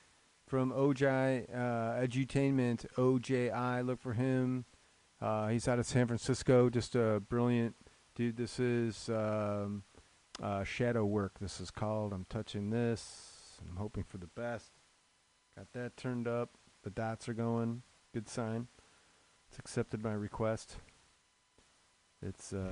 [0.46, 2.84] from Ojai uh, Edutainment.
[2.96, 3.86] OJI.
[3.86, 4.64] Look for him.
[5.20, 6.68] Uh, he's out of San Francisco.
[6.68, 7.74] Just a brilliant
[8.14, 8.36] dude.
[8.36, 9.82] This is um,
[10.42, 11.38] uh, Shadow Work.
[11.40, 12.12] This is called.
[12.12, 13.60] I'm touching this.
[13.68, 14.72] I'm hoping for the best.
[15.56, 16.50] Got that turned up.
[16.82, 17.82] The dots are going.
[18.12, 18.68] Good sign.
[19.48, 20.76] It's accepted my request.
[22.22, 22.52] It's.
[22.52, 22.68] Uh,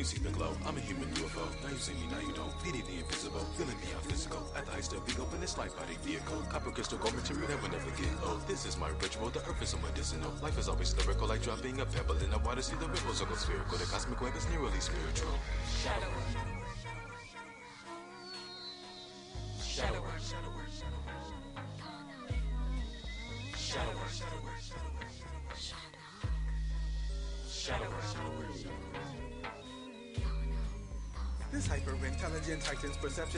[0.00, 0.56] you see the glow?
[0.64, 1.44] I'm a human UFO.
[1.62, 2.48] Now you see me, now you don't.
[2.64, 4.40] Pity the invisible, feeling beyond physical.
[4.56, 6.40] At the height of big open, this light body vehicle.
[6.48, 8.40] Copper crystal gold material that will never get old.
[8.48, 9.28] This is my ritual.
[9.28, 10.32] The earth is so medicinal.
[10.40, 12.62] Life is always lyrical, like dropping a pebble in the water.
[12.62, 13.76] See the ripples go spherical.
[13.76, 15.36] The cosmic wave is nearly spiritual.
[15.84, 16.49] Shadow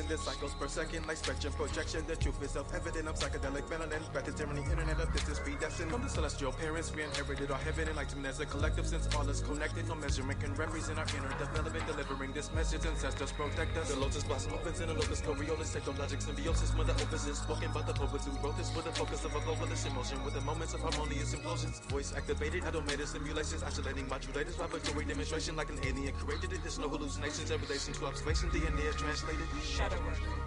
[0.09, 2.05] This cycles per second, like spectrum projection.
[2.07, 3.09] The truth is self-evident.
[3.09, 4.03] I'm psychedelic melanin.
[4.13, 5.91] To tyranny, internet of this is predestined.
[5.91, 8.87] From the celestial parents, we inherited our heaven enlightenment as a collective.
[8.87, 11.87] Since all is connected, no measurement can represent our inner development.
[11.87, 13.95] Delivering this message, ancestors protect us.
[13.95, 16.75] The lotus blossom opens in a locus coriolis, technologic symbiosis.
[16.75, 19.41] Mother opus is spoken by the poets who wrote this with the focus of a
[19.41, 20.23] globalist emotion.
[20.25, 25.71] With the moments of harmonious implosions, voice activated, automated simulations, oscillating modulators, vibratory demonstration like
[25.71, 26.61] an alien created it.
[26.63, 28.51] There's no hallucinations in relation to observation.
[28.51, 29.47] DNA is translated.
[29.93, 30.42] Network.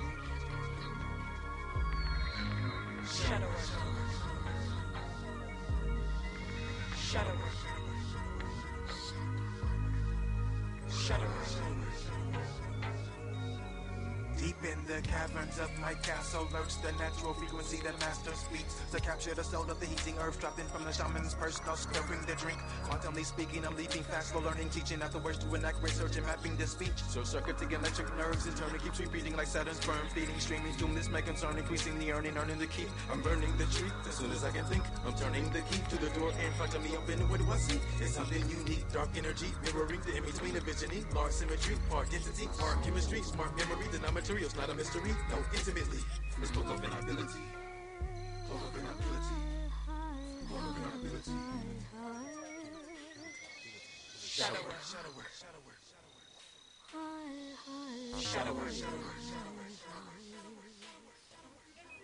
[18.96, 21.76] To capture the soul of the heating earth dropped in from the shaman's purse, now
[21.76, 22.60] stirring the drink.
[22.88, 26.66] Quantumly speaking, I'm leaping fast, slow learning, teaching afterwards to enact research and mapping the
[26.66, 26.96] speech.
[27.10, 30.96] So circuiting electric nerves in turn it keeps repeating like Saturn's sperm, feeding, streaming, doom.
[30.96, 32.88] This my concern, increasing the earning, earning the keep.
[33.12, 34.84] I'm burning the tree as soon as I can think.
[35.06, 36.96] I'm turning the key to the door in front of me.
[36.96, 37.80] Open what do I see?
[38.00, 42.48] It's something unique, dark energy, mirroring the in between of visioning, large symmetry, part density,
[42.58, 46.00] part chemistry, smart memory, the non-material's not a mystery, no intimately.
[46.42, 46.92] It's both of an
[54.36, 56.30] Shadow work, shadow work, shadow work, shadow work.
[58.22, 59.25] Shadow work, shadow work.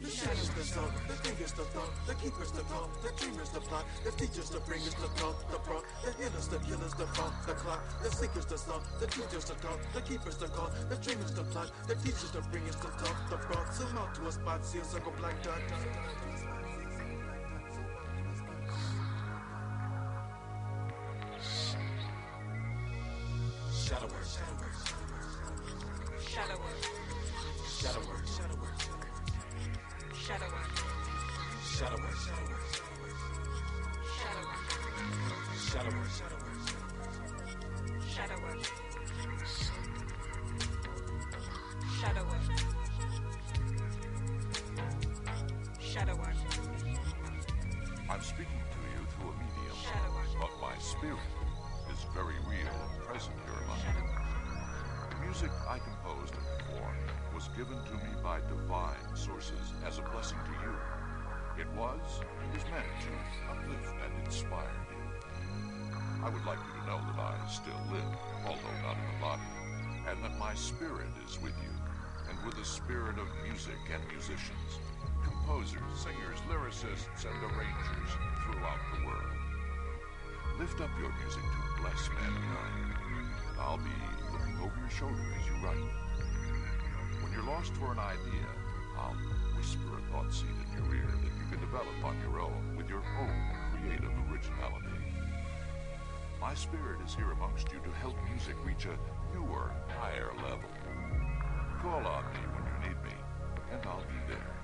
[0.01, 3.61] The shadows the sun, the fingers the thought, the keepers the call, the dreamers the
[3.61, 7.33] plot, the teachers the bringers the thought, the brought, the healers the killers the fought,
[7.45, 10.95] the clock, the seekers the song, the teachers the call, the keepers the call, the
[10.95, 14.31] dreamers the plot, the teachers the bringers the talk, the brought, zoom out to a
[14.31, 15.61] spot, see a circle black dot.
[23.85, 24.25] Shadow work.
[26.27, 26.70] Shadow work.
[96.61, 98.95] Spirit is here amongst you to help music reach a
[99.33, 100.69] newer, higher level.
[101.81, 103.17] Call on me when you need me,
[103.71, 104.55] and I'll be there.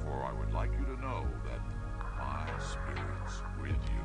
[0.00, 1.60] For I would like you to know that
[2.18, 4.01] my spirit's with you.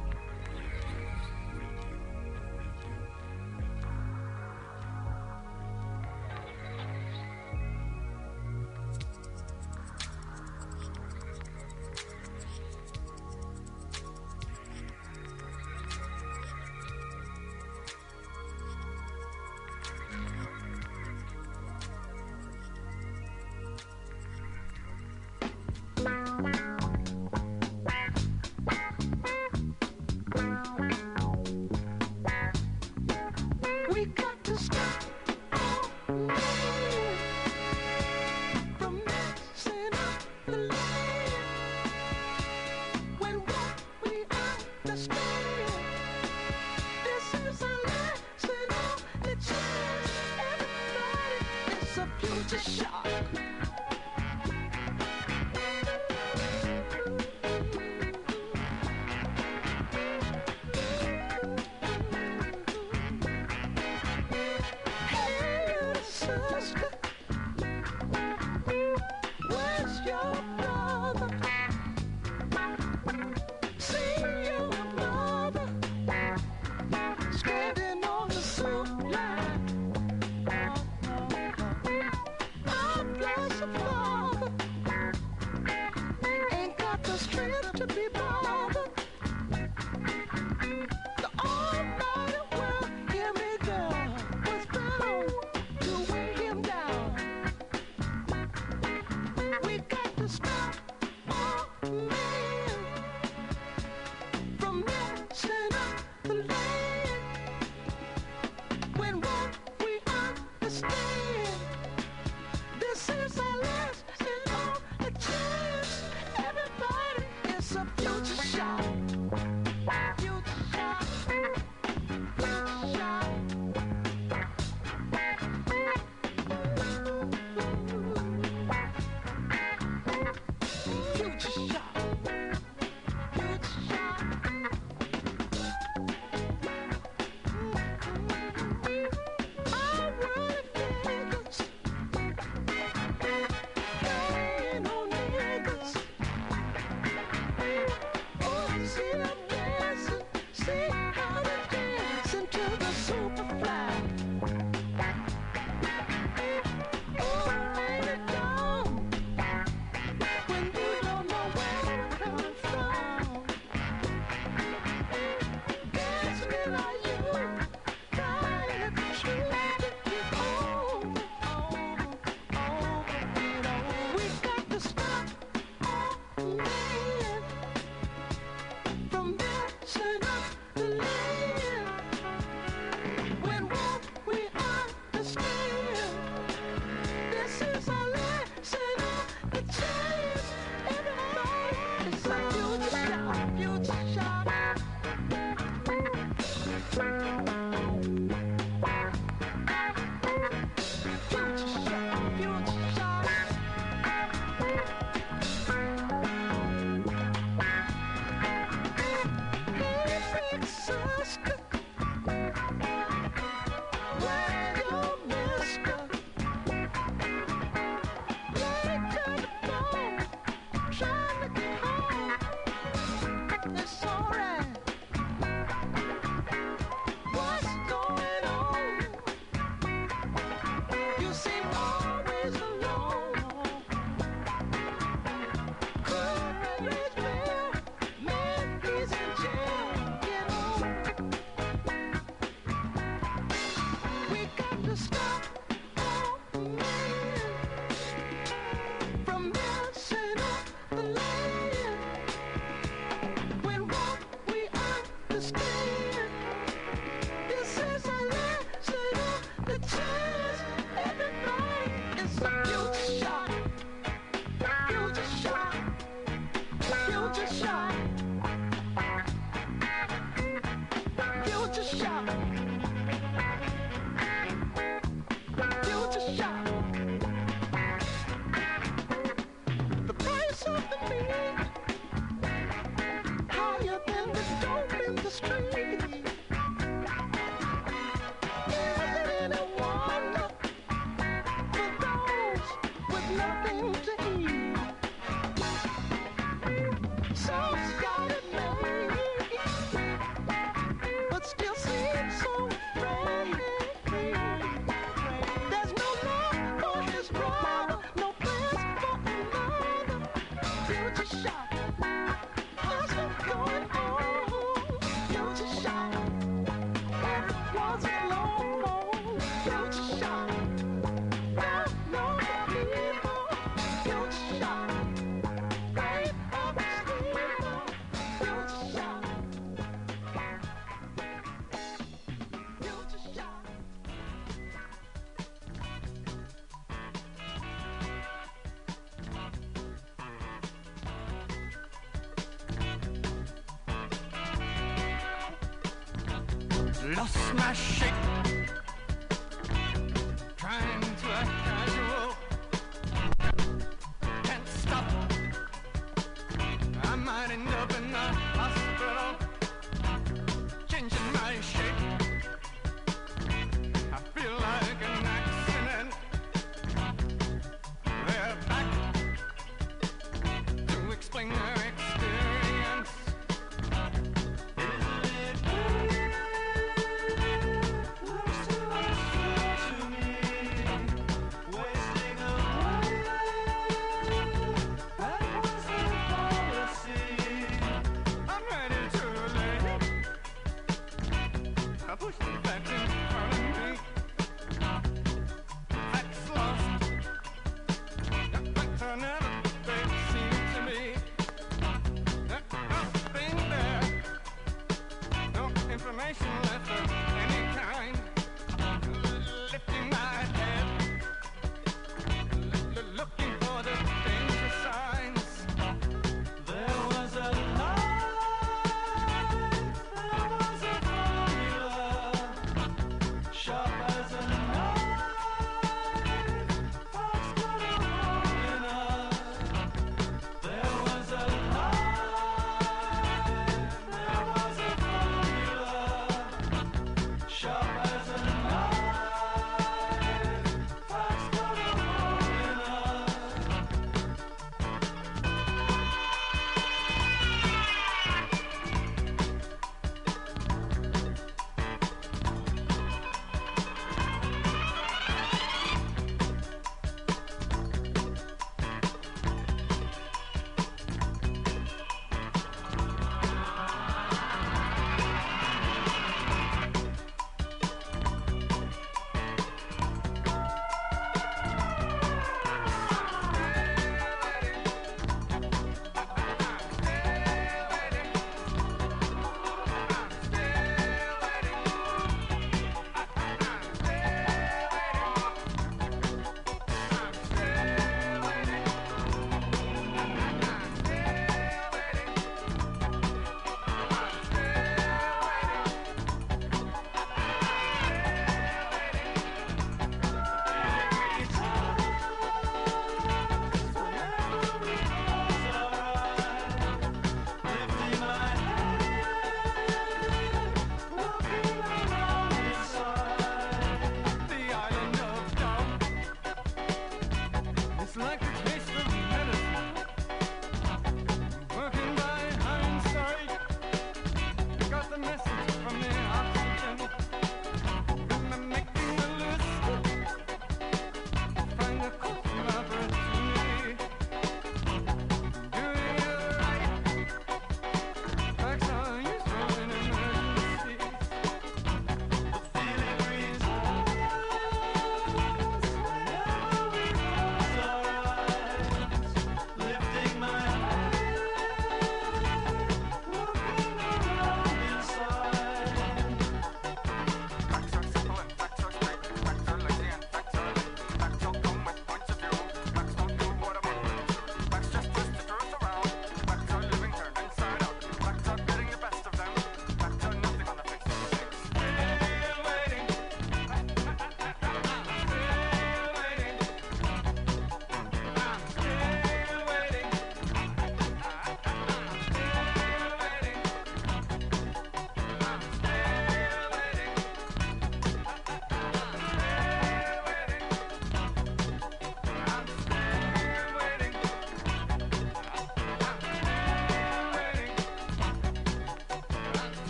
[347.15, 348.36] Lost my shape.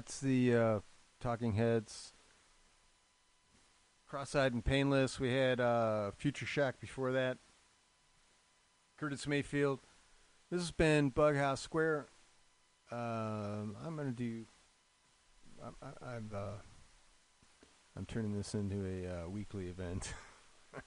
[0.00, 0.80] It's the uh,
[1.20, 2.14] Talking Heads.
[4.08, 5.20] Cross-eyed and painless.
[5.20, 7.36] We had uh, Future Shock before that.
[8.98, 9.80] Curtis Mayfield.
[10.50, 12.06] This has been Bughouse Square.
[12.90, 14.46] Um, I'm gonna do.
[15.62, 15.68] I,
[16.02, 16.32] I've.
[16.32, 16.56] Uh,
[17.94, 20.14] I'm turning this into a uh, weekly event.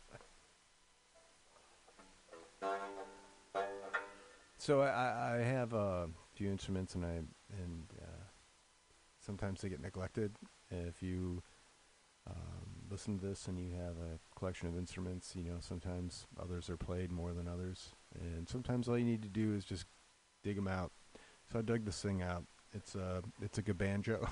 [4.58, 7.22] so I, I, have a few instruments, and I
[7.62, 7.93] and uh,
[9.26, 10.36] sometimes they get neglected.
[10.70, 11.42] If you
[12.30, 16.70] um, listen to this and you have a collection of instruments, you know sometimes others
[16.70, 19.86] are played more than others, and sometimes all you need to do is just
[20.44, 20.92] dig them out.
[21.52, 22.46] So I dug this thing out.
[22.74, 24.28] It's a it's a gabanjo.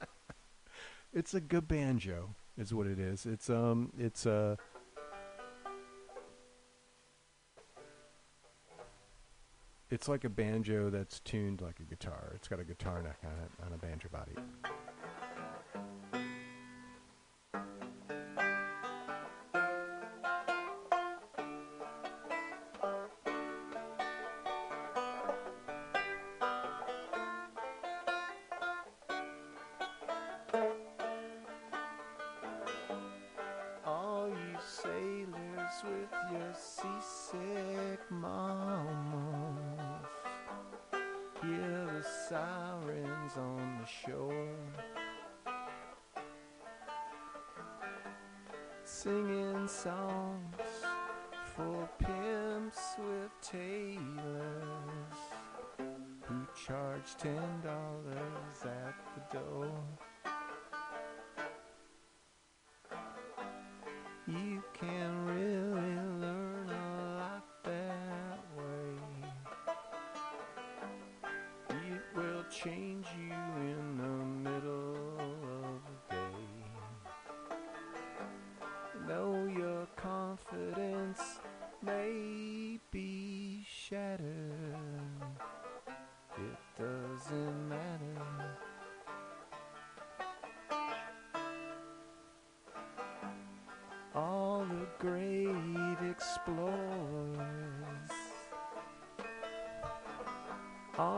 [1.12, 3.26] it's a gabanjo, is what it is.
[3.26, 4.58] It's um it's a
[9.94, 12.32] it's like a banjo that's tuned like a guitar.
[12.34, 14.34] It's got a guitar neck on it on a banjo body.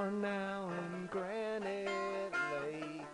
[0.06, 3.06] Are now in Granite Lake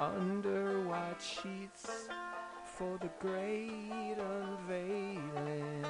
[0.00, 2.08] under white sheets
[2.64, 5.84] for the great unveiling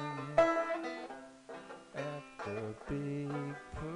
[1.95, 3.31] at the big
[3.75, 3.94] parade.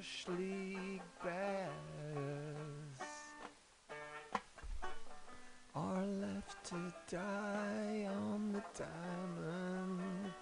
[0.00, 1.70] Bush League batters
[5.74, 10.32] are left to die on the diamond.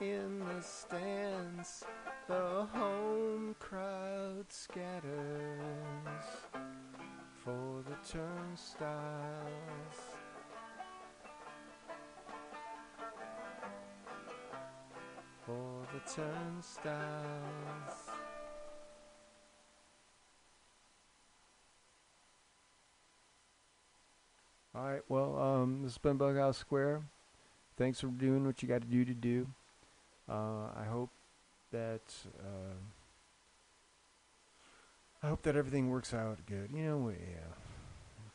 [0.00, 1.82] In the stands,
[2.28, 5.08] the home crowd scatters
[7.42, 8.78] for the turnstiles.
[16.14, 16.88] Turnstiles.
[24.74, 25.02] All right.
[25.08, 27.02] Well, um, this has been Bughouse Square.
[27.76, 29.46] Thanks for doing what you got to do to do.
[30.28, 31.10] Uh, I hope
[31.72, 32.74] that uh,
[35.22, 36.70] I hope that everything works out good.
[36.72, 37.54] You know, yeah,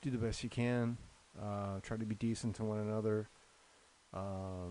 [0.01, 0.97] do the best you can.
[1.41, 3.27] Uh, try to be decent to one another.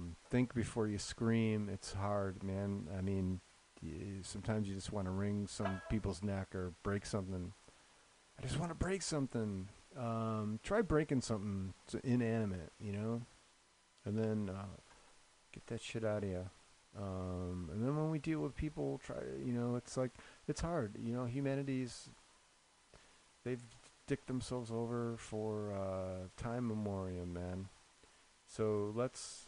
[0.02, 1.68] Um, think before you scream.
[1.72, 2.88] It's hard, man.
[2.96, 3.40] I mean,
[4.22, 7.52] sometimes you just want to wring some people's neck or break something.
[8.38, 9.68] I just want to break something.
[9.96, 13.22] Um, try breaking something inanimate, you know,
[14.04, 14.64] and then uh,
[15.52, 16.50] get that shit out of you.
[16.98, 20.10] Um, and then when we deal with people, try, you know, it's like
[20.48, 20.96] it's hard.
[21.02, 22.08] You know, humanity's
[23.44, 23.62] they've
[24.06, 27.68] dicked themselves over for uh, time memoriam, man.
[28.46, 29.46] So let's,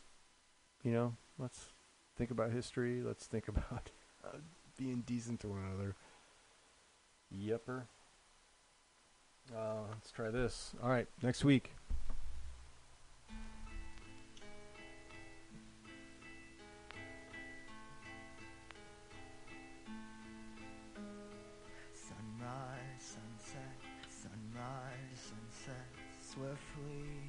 [0.84, 1.72] you know, let's
[2.16, 3.02] think about history.
[3.02, 3.90] Let's think about
[4.22, 4.36] uh,
[4.78, 5.96] being decent to one another.
[7.34, 7.84] Yupper.
[9.54, 10.72] Uh, let's try this.
[10.82, 11.72] All right, next week.
[21.94, 23.60] Sunrise, sunset,
[24.10, 25.88] sunrise, sunset,
[26.20, 27.23] swiftly.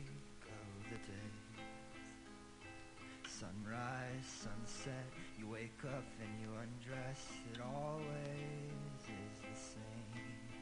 [4.46, 5.06] Sunset,
[5.40, 7.22] you wake up and you undress.
[7.52, 10.56] It always is the same.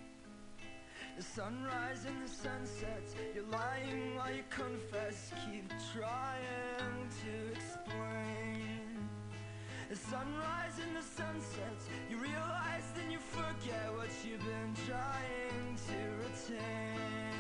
[1.18, 5.32] The sunrise and the sunsets, you're lying while you confess.
[5.46, 9.10] Keep trying to explain.
[9.90, 16.00] The sunrise and the sunsets, you realize then you forget what you've been trying to
[16.24, 17.33] retain.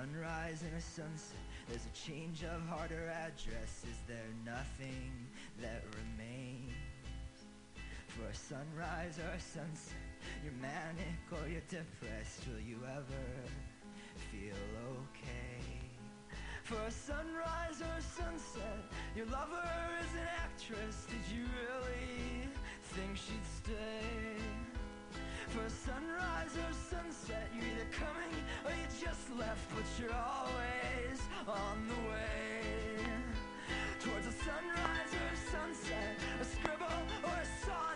[0.00, 3.84] Sunrise and a sunset, there's a change of heart or address.
[3.84, 5.12] Is there nothing
[5.60, 6.72] that remains?
[8.08, 10.00] For a sunrise or a sunset,
[10.42, 12.48] you're manic or you're depressed.
[12.48, 13.26] Will you ever
[14.32, 14.62] feel
[15.04, 15.60] okay?
[16.64, 18.80] For a sunrise or a sunset,
[19.14, 19.68] your lover
[20.00, 21.06] is an actress.
[21.10, 22.48] Did you really
[22.94, 24.59] think she'd stay?
[25.50, 31.18] for sunrise or sunset You're either coming or you just left But you're always
[31.48, 33.02] on the way.
[33.98, 37.89] Towards a sunrise or sunset A scribble or a song